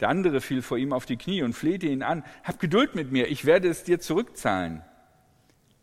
Der 0.00 0.08
andere 0.08 0.40
fiel 0.40 0.62
vor 0.62 0.78
ihm 0.78 0.92
auf 0.92 1.06
die 1.06 1.16
Knie 1.16 1.42
und 1.42 1.54
flehte 1.54 1.86
ihn 1.86 2.02
an, 2.02 2.24
hab 2.42 2.58
Geduld 2.58 2.94
mit 2.94 3.12
mir, 3.12 3.28
ich 3.28 3.44
werde 3.44 3.68
es 3.68 3.84
dir 3.84 4.00
zurückzahlen. 4.00 4.82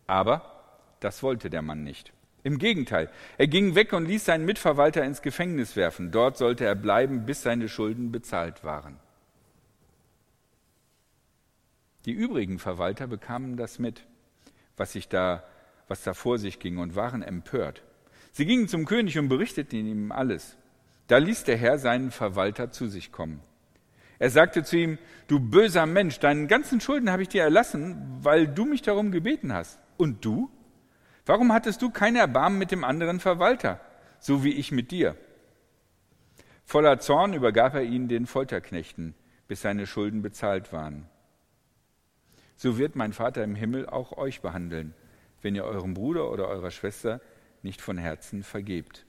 Aber 0.05 0.56
das 0.99 1.23
wollte 1.23 1.49
der 1.49 1.61
Mann 1.61 1.83
nicht. 1.83 2.13
Im 2.43 2.59
Gegenteil, 2.59 3.09
er 3.37 3.47
ging 3.47 3.75
weg 3.75 3.93
und 3.93 4.05
ließ 4.05 4.25
seinen 4.25 4.45
Mitverwalter 4.45 5.03
ins 5.03 5.21
Gefängnis 5.21 5.75
werfen. 5.75 6.11
Dort 6.11 6.37
sollte 6.37 6.65
er 6.65 6.75
bleiben, 6.75 7.25
bis 7.25 7.41
seine 7.41 7.67
Schulden 7.67 8.11
bezahlt 8.11 8.63
waren. 8.63 8.97
Die 12.05 12.13
übrigen 12.13 12.57
Verwalter 12.57 13.07
bekamen 13.07 13.57
das 13.57 13.79
mit, 13.79 14.05
was, 14.77 14.93
sich 14.93 15.09
da, 15.09 15.43
was 15.89 16.03
da 16.03 16.13
vor 16.13 16.37
sich 16.37 16.59
ging, 16.59 16.77
und 16.77 16.95
waren 16.95 17.21
empört. 17.21 17.83
Sie 18.31 18.45
gingen 18.45 18.69
zum 18.69 18.85
König 18.85 19.19
und 19.19 19.27
berichteten 19.27 19.75
ihm 19.75 20.11
alles. 20.13 20.55
Da 21.07 21.17
ließ 21.17 21.43
der 21.43 21.57
Herr 21.57 21.79
seinen 21.79 22.11
Verwalter 22.11 22.71
zu 22.71 22.87
sich 22.87 23.11
kommen. 23.11 23.41
Er 24.19 24.29
sagte 24.29 24.63
zu 24.63 24.77
ihm, 24.77 24.97
du 25.27 25.39
böser 25.39 25.85
Mensch, 25.85 26.19
deinen 26.19 26.47
ganzen 26.47 26.81
Schulden 26.81 27.11
habe 27.11 27.23
ich 27.23 27.29
dir 27.29 27.43
erlassen, 27.43 28.19
weil 28.21 28.47
du 28.47 28.65
mich 28.65 28.81
darum 28.81 29.11
gebeten 29.11 29.53
hast. 29.53 29.79
Und 29.97 30.23
du? 30.23 30.49
Warum 31.27 31.51
hattest 31.51 31.81
du 31.81 31.89
kein 31.89 32.15
Erbarmen 32.15 32.57
mit 32.57 32.71
dem 32.71 32.85
anderen 32.85 33.19
Verwalter, 33.19 33.81
so 34.17 34.45
wie 34.45 34.53
ich 34.53 34.71
mit 34.71 34.91
dir? 34.91 35.17
Voller 36.63 36.99
Zorn 36.99 37.33
übergab 37.33 37.73
er 37.73 37.83
ihn 37.83 38.07
den 38.07 38.25
Folterknechten, 38.25 39.13
bis 39.45 39.61
seine 39.61 39.87
Schulden 39.87 40.21
bezahlt 40.21 40.71
waren. 40.71 41.09
So 42.55 42.77
wird 42.77 42.95
mein 42.95 43.11
Vater 43.11 43.43
im 43.43 43.55
Himmel 43.55 43.87
auch 43.87 44.13
euch 44.17 44.39
behandeln, 44.39 44.93
wenn 45.41 45.53
ihr 45.53 45.65
eurem 45.65 45.93
Bruder 45.93 46.31
oder 46.31 46.47
eurer 46.47 46.71
Schwester 46.71 47.19
nicht 47.61 47.81
von 47.81 47.97
Herzen 47.97 48.41
vergebt. 48.41 49.05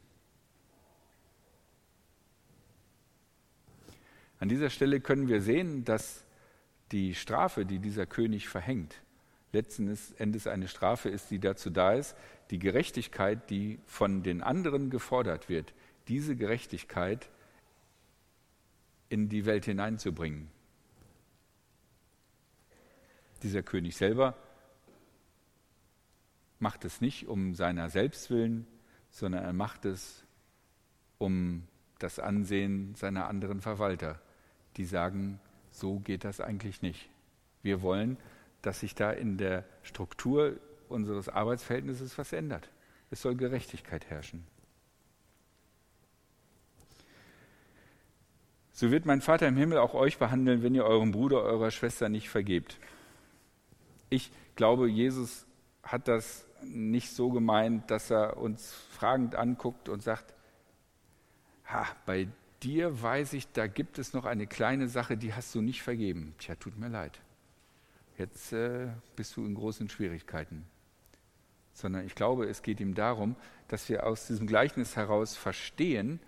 An 4.41 4.49
dieser 4.49 4.71
Stelle 4.71 5.01
können 5.01 5.29
wir 5.29 5.41
sehen, 5.41 5.85
dass 5.85 6.25
die 6.91 7.15
Strafe, 7.15 7.65
die 7.65 7.79
dieser 7.79 8.07
König 8.07 8.49
verhängt, 8.49 8.97
letzten 9.53 9.97
Endes 10.19 10.47
eine 10.47 10.69
Strafe 10.69 11.09
ist, 11.09 11.31
die 11.31 11.39
dazu 11.39 11.71
da 11.71 11.93
ist, 11.93 12.17
die 12.51 12.59
Gerechtigkeit, 12.59 13.51
die 13.51 13.79
von 13.87 14.23
den 14.23 14.43
anderen 14.43 14.91
gefordert 14.91 15.49
wird, 15.49 15.73
diese 16.09 16.37
Gerechtigkeit 16.37 17.29
in 19.09 19.29
die 19.29 19.47
Welt 19.47 19.65
hineinzubringen. 19.65 20.51
Dieser 23.43 23.63
König 23.63 23.97
selber 23.97 24.37
macht 26.59 26.85
es 26.85 27.01
nicht 27.01 27.29
um 27.29 27.55
seiner 27.55 27.89
selbst 27.89 28.31
willen, 28.31 28.67
sondern 29.11 29.45
er 29.45 29.53
macht 29.53 29.85
es 29.85 30.25
um 31.19 31.67
das 31.99 32.19
Ansehen 32.19 32.95
seiner 32.95 33.29
anderen 33.29 33.61
Verwalter, 33.61 34.21
die 34.77 34.85
sagen, 34.85 35.41
so 35.71 36.01
geht 36.01 36.25
das 36.25 36.41
eigentlich 36.41 36.83
nicht. 36.83 37.09
Wir 37.63 37.83
wollen, 37.83 38.17
dass 38.63 38.81
sich 38.81 38.95
da 38.95 39.11
in 39.11 39.37
der 39.39 39.65
Struktur 39.83 40.59
unseres 40.89 41.29
Arbeitsverhältnisses 41.29 42.19
was 42.19 42.33
ändert. 42.33 42.71
Es 43.11 43.23
soll 43.23 43.37
Gerechtigkeit 43.37 44.11
herrschen. 44.11 44.47
So 48.73 48.91
wird 48.91 49.07
mein 49.07 49.21
Vater 49.21 49.49
im 49.49 49.57
Himmel 49.57 49.79
auch 49.79 49.95
euch 49.95 50.19
behandeln, 50.19 50.63
wenn 50.63 50.75
ihr 50.75 50.85
eurem 50.85 51.11
Bruder, 51.11 51.43
eurer 51.43 51.71
Schwester 51.71 52.09
nicht 52.09 52.29
vergebt. 52.31 52.79
Ich 54.09 54.31
glaube, 54.55 54.89
Jesus 54.89 55.47
hat 55.83 56.07
das 56.07 56.47
nicht 56.63 57.11
so 57.11 57.31
gemeint, 57.31 57.91
dass 57.91 58.11
er 58.11 58.37
uns 58.37 58.73
fragend 58.91 59.35
anguckt 59.35 59.89
und 59.89 60.03
sagt, 60.03 60.33
ha, 61.67 61.87
bei 62.07 62.29
dir 62.63 63.03
weiß 63.03 63.33
ich, 63.33 63.51
da 63.53 63.67
gibt 63.67 63.99
es 63.99 64.13
noch 64.13 64.25
eine 64.25 64.47
kleine 64.47 64.89
Sache, 64.89 65.17
die 65.17 65.35
hast 65.35 65.55
du 65.55 65.61
nicht 65.61 65.83
vergeben. 65.83 66.35
Tja, 66.39 66.55
tut 66.55 66.79
mir 66.79 66.89
leid. 66.89 67.21
Jetzt 68.19 68.53
äh, 68.53 68.89
bist 69.15 69.37
du 69.37 69.47
in 69.47 69.55
großen 69.55 69.89
Schwierigkeiten. 69.89 70.67
Sondern 71.73 72.05
ich 72.05 72.17
glaube, 72.17 72.47
es 72.47 72.63
geht 72.63 72.81
ihm 72.81 72.95
darum, 72.95 73.37
dass 73.69 73.89
wir 73.89 74.05
aus 74.05 74.27
diesem 74.27 74.49
Gleichnis 74.49 74.97
heraus 74.97 75.37
verstehen, 75.37 76.19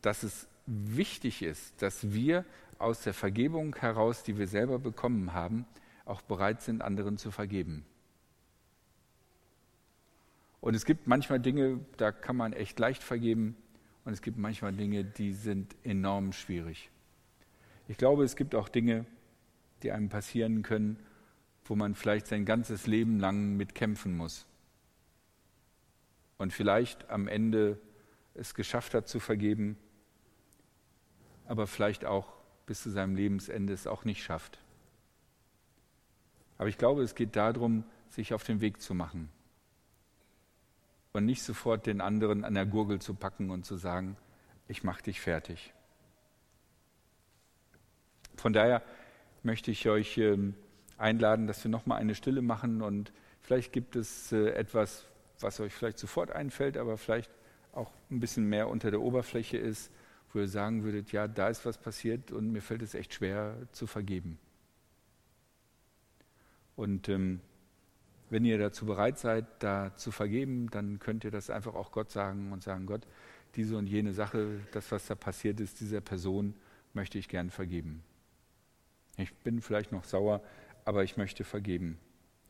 dass 0.00 0.22
es 0.22 0.46
wichtig 0.66 1.42
ist, 1.42 1.82
dass 1.82 2.12
wir 2.12 2.44
aus 2.78 3.02
der 3.02 3.12
Vergebung 3.12 3.74
heraus, 3.74 4.22
die 4.22 4.38
wir 4.38 4.46
selber 4.46 4.78
bekommen 4.78 5.32
haben, 5.32 5.66
auch 6.04 6.22
bereit 6.22 6.62
sind, 6.62 6.82
anderen 6.82 7.18
zu 7.18 7.32
vergeben. 7.32 7.84
Und 10.60 10.74
es 10.74 10.84
gibt 10.84 11.06
manchmal 11.06 11.40
Dinge, 11.40 11.80
da 11.96 12.12
kann 12.12 12.36
man 12.36 12.52
echt 12.52 12.78
leicht 12.78 13.02
vergeben. 13.02 13.56
Und 14.04 14.12
es 14.12 14.22
gibt 14.22 14.38
manchmal 14.38 14.72
Dinge, 14.72 15.04
die 15.04 15.32
sind 15.32 15.74
enorm 15.82 16.32
schwierig. 16.32 16.90
Ich 17.88 17.96
glaube, 17.96 18.24
es 18.24 18.36
gibt 18.36 18.54
auch 18.54 18.68
Dinge, 18.68 19.04
die 19.82 19.90
einem 19.90 20.08
passieren 20.08 20.62
können, 20.62 20.98
wo 21.70 21.76
man 21.76 21.94
vielleicht 21.94 22.26
sein 22.26 22.44
ganzes 22.44 22.88
Leben 22.88 23.20
lang 23.20 23.56
mitkämpfen 23.56 24.16
muss. 24.16 24.44
Und 26.36 26.52
vielleicht 26.52 27.08
am 27.10 27.28
Ende 27.28 27.78
es 28.34 28.56
geschafft 28.56 28.92
hat 28.92 29.06
zu 29.06 29.20
vergeben, 29.20 29.78
aber 31.46 31.68
vielleicht 31.68 32.04
auch 32.04 32.32
bis 32.66 32.82
zu 32.82 32.90
seinem 32.90 33.14
Lebensende 33.14 33.72
es 33.72 33.86
auch 33.86 34.04
nicht 34.04 34.20
schafft. 34.20 34.58
Aber 36.58 36.68
ich 36.68 36.76
glaube, 36.76 37.04
es 37.04 37.14
geht 37.14 37.36
darum, 37.36 37.84
sich 38.08 38.34
auf 38.34 38.42
den 38.42 38.60
Weg 38.60 38.82
zu 38.82 38.92
machen 38.92 39.30
und 41.12 41.24
nicht 41.24 41.44
sofort 41.44 41.86
den 41.86 42.00
anderen 42.00 42.44
an 42.44 42.54
der 42.54 42.66
Gurgel 42.66 43.00
zu 43.00 43.14
packen 43.14 43.48
und 43.48 43.64
zu 43.64 43.76
sagen, 43.76 44.16
ich 44.66 44.82
mache 44.82 45.04
dich 45.04 45.20
fertig. 45.20 45.72
Von 48.34 48.52
daher 48.52 48.82
möchte 49.44 49.70
ich 49.70 49.88
euch 49.88 50.18
ähm, 50.18 50.56
einladen, 51.00 51.46
dass 51.46 51.64
wir 51.64 51.70
nochmal 51.70 52.00
eine 52.00 52.14
Stille 52.14 52.42
machen 52.42 52.82
und 52.82 53.12
vielleicht 53.40 53.72
gibt 53.72 53.96
es 53.96 54.32
äh, 54.32 54.50
etwas, 54.50 55.06
was 55.40 55.60
euch 55.60 55.72
vielleicht 55.72 55.98
sofort 55.98 56.30
einfällt, 56.30 56.76
aber 56.76 56.96
vielleicht 56.98 57.30
auch 57.72 57.90
ein 58.10 58.20
bisschen 58.20 58.48
mehr 58.48 58.68
unter 58.68 58.90
der 58.90 59.00
Oberfläche 59.00 59.56
ist, 59.56 59.90
wo 60.32 60.40
ihr 60.40 60.48
sagen 60.48 60.84
würdet, 60.84 61.12
ja, 61.12 61.26
da 61.26 61.48
ist 61.48 61.64
was 61.64 61.78
passiert 61.78 62.30
und 62.30 62.52
mir 62.52 62.62
fällt 62.62 62.82
es 62.82 62.94
echt 62.94 63.14
schwer 63.14 63.56
zu 63.72 63.86
vergeben. 63.86 64.38
Und 66.76 67.08
ähm, 67.08 67.40
wenn 68.28 68.44
ihr 68.44 68.58
dazu 68.58 68.86
bereit 68.86 69.18
seid, 69.18 69.44
da 69.58 69.94
zu 69.96 70.12
vergeben, 70.12 70.70
dann 70.70 70.98
könnt 70.98 71.24
ihr 71.24 71.30
das 71.30 71.50
einfach 71.50 71.74
auch 71.74 71.90
Gott 71.90 72.10
sagen 72.10 72.52
und 72.52 72.62
sagen, 72.62 72.86
Gott, 72.86 73.06
diese 73.56 73.76
und 73.76 73.86
jene 73.86 74.12
Sache, 74.12 74.60
das, 74.72 74.92
was 74.92 75.06
da 75.06 75.14
passiert 75.14 75.58
ist, 75.60 75.80
dieser 75.80 76.00
Person 76.00 76.54
möchte 76.94 77.18
ich 77.18 77.28
gern 77.28 77.50
vergeben. 77.50 78.02
Ich 79.16 79.34
bin 79.34 79.60
vielleicht 79.60 79.90
noch 79.92 80.04
sauer, 80.04 80.40
aber 80.84 81.04
ich 81.04 81.16
möchte 81.16 81.44
vergeben. 81.44 81.98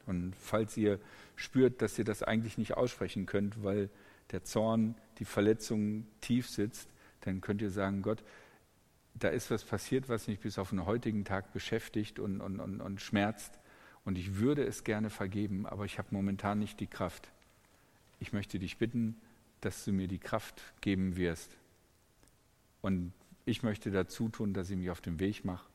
Und 0.07 0.35
falls 0.37 0.77
ihr 0.77 0.99
spürt, 1.37 1.83
dass 1.83 1.99
ihr 1.99 2.05
das 2.05 2.23
eigentlich 2.23 2.59
nicht 2.59 2.77
aussprechen 2.77 3.27
könnt, 3.27 3.63
weil 3.63 3.91
der 4.33 4.45
Zorn, 4.45 4.95
die 5.19 5.25
Verletzung 5.25 6.07
tief 6.21 6.49
sitzt, 6.49 6.89
dann 7.23 7.41
könnt 7.41 7.63
ihr 7.63 7.71
sagen, 7.71 8.03
Gott, 8.03 8.23
da 9.15 9.29
ist 9.29 9.51
was 9.51 9.65
passiert, 9.65 10.09
was 10.09 10.29
mich 10.29 10.41
bis 10.41 10.59
auf 10.59 10.71
den 10.71 10.87
heutigen 10.87 11.25
Tag 11.25 11.53
beschäftigt 11.53 12.19
und, 12.19 12.41
und, 12.41 12.61
und, 12.61 12.81
und 12.81 13.01
schmerzt. 13.01 13.59
Und 14.05 14.17
ich 14.17 14.37
würde 14.37 14.65
es 14.65 14.85
gerne 14.85 15.11
vergeben, 15.11 15.67
aber 15.67 15.85
ich 15.85 15.99
habe 15.99 16.09
momentan 16.11 16.59
nicht 16.59 16.81
die 16.81 16.87
Kraft. 16.87 17.31
Ich 18.19 18.33
möchte 18.33 18.59
dich 18.59 18.79
bitten, 18.79 19.21
dass 19.61 19.85
du 19.85 19.93
mir 19.93 20.09
die 20.09 20.19
Kraft 20.19 20.63
geben 20.81 21.17
wirst. 21.17 21.57
Und 22.81 23.13
ich 23.45 23.63
möchte 23.63 23.91
dazu 23.91 24.29
tun, 24.29 24.55
dass 24.55 24.71
ich 24.71 24.77
mich 24.77 24.91
auf 24.91 25.01
den 25.01 25.21
Weg 25.21 25.45
mache. 25.45 25.67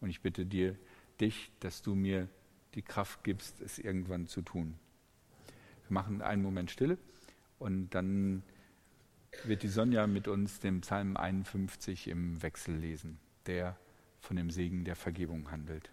Und 0.00 0.10
ich 0.10 0.20
bitte 0.20 0.46
dir, 0.46 0.76
dich, 1.20 1.50
dass 1.60 1.82
du 1.82 1.94
mir 1.94 2.28
die 2.74 2.82
Kraft 2.82 3.24
gibst, 3.24 3.60
es 3.60 3.78
irgendwann 3.78 4.26
zu 4.26 4.42
tun. 4.42 4.78
Wir 5.88 5.94
machen 5.94 6.22
einen 6.22 6.42
Moment 6.42 6.70
Stille 6.70 6.98
und 7.58 7.90
dann 7.90 8.42
wird 9.44 9.62
die 9.62 9.68
Sonja 9.68 10.06
mit 10.06 10.28
uns 10.28 10.60
den 10.60 10.80
Psalm 10.80 11.16
51 11.16 12.08
im 12.08 12.42
Wechsel 12.42 12.76
lesen, 12.76 13.18
der 13.46 13.76
von 14.20 14.36
dem 14.36 14.50
Segen 14.50 14.84
der 14.84 14.96
Vergebung 14.96 15.50
handelt. 15.50 15.90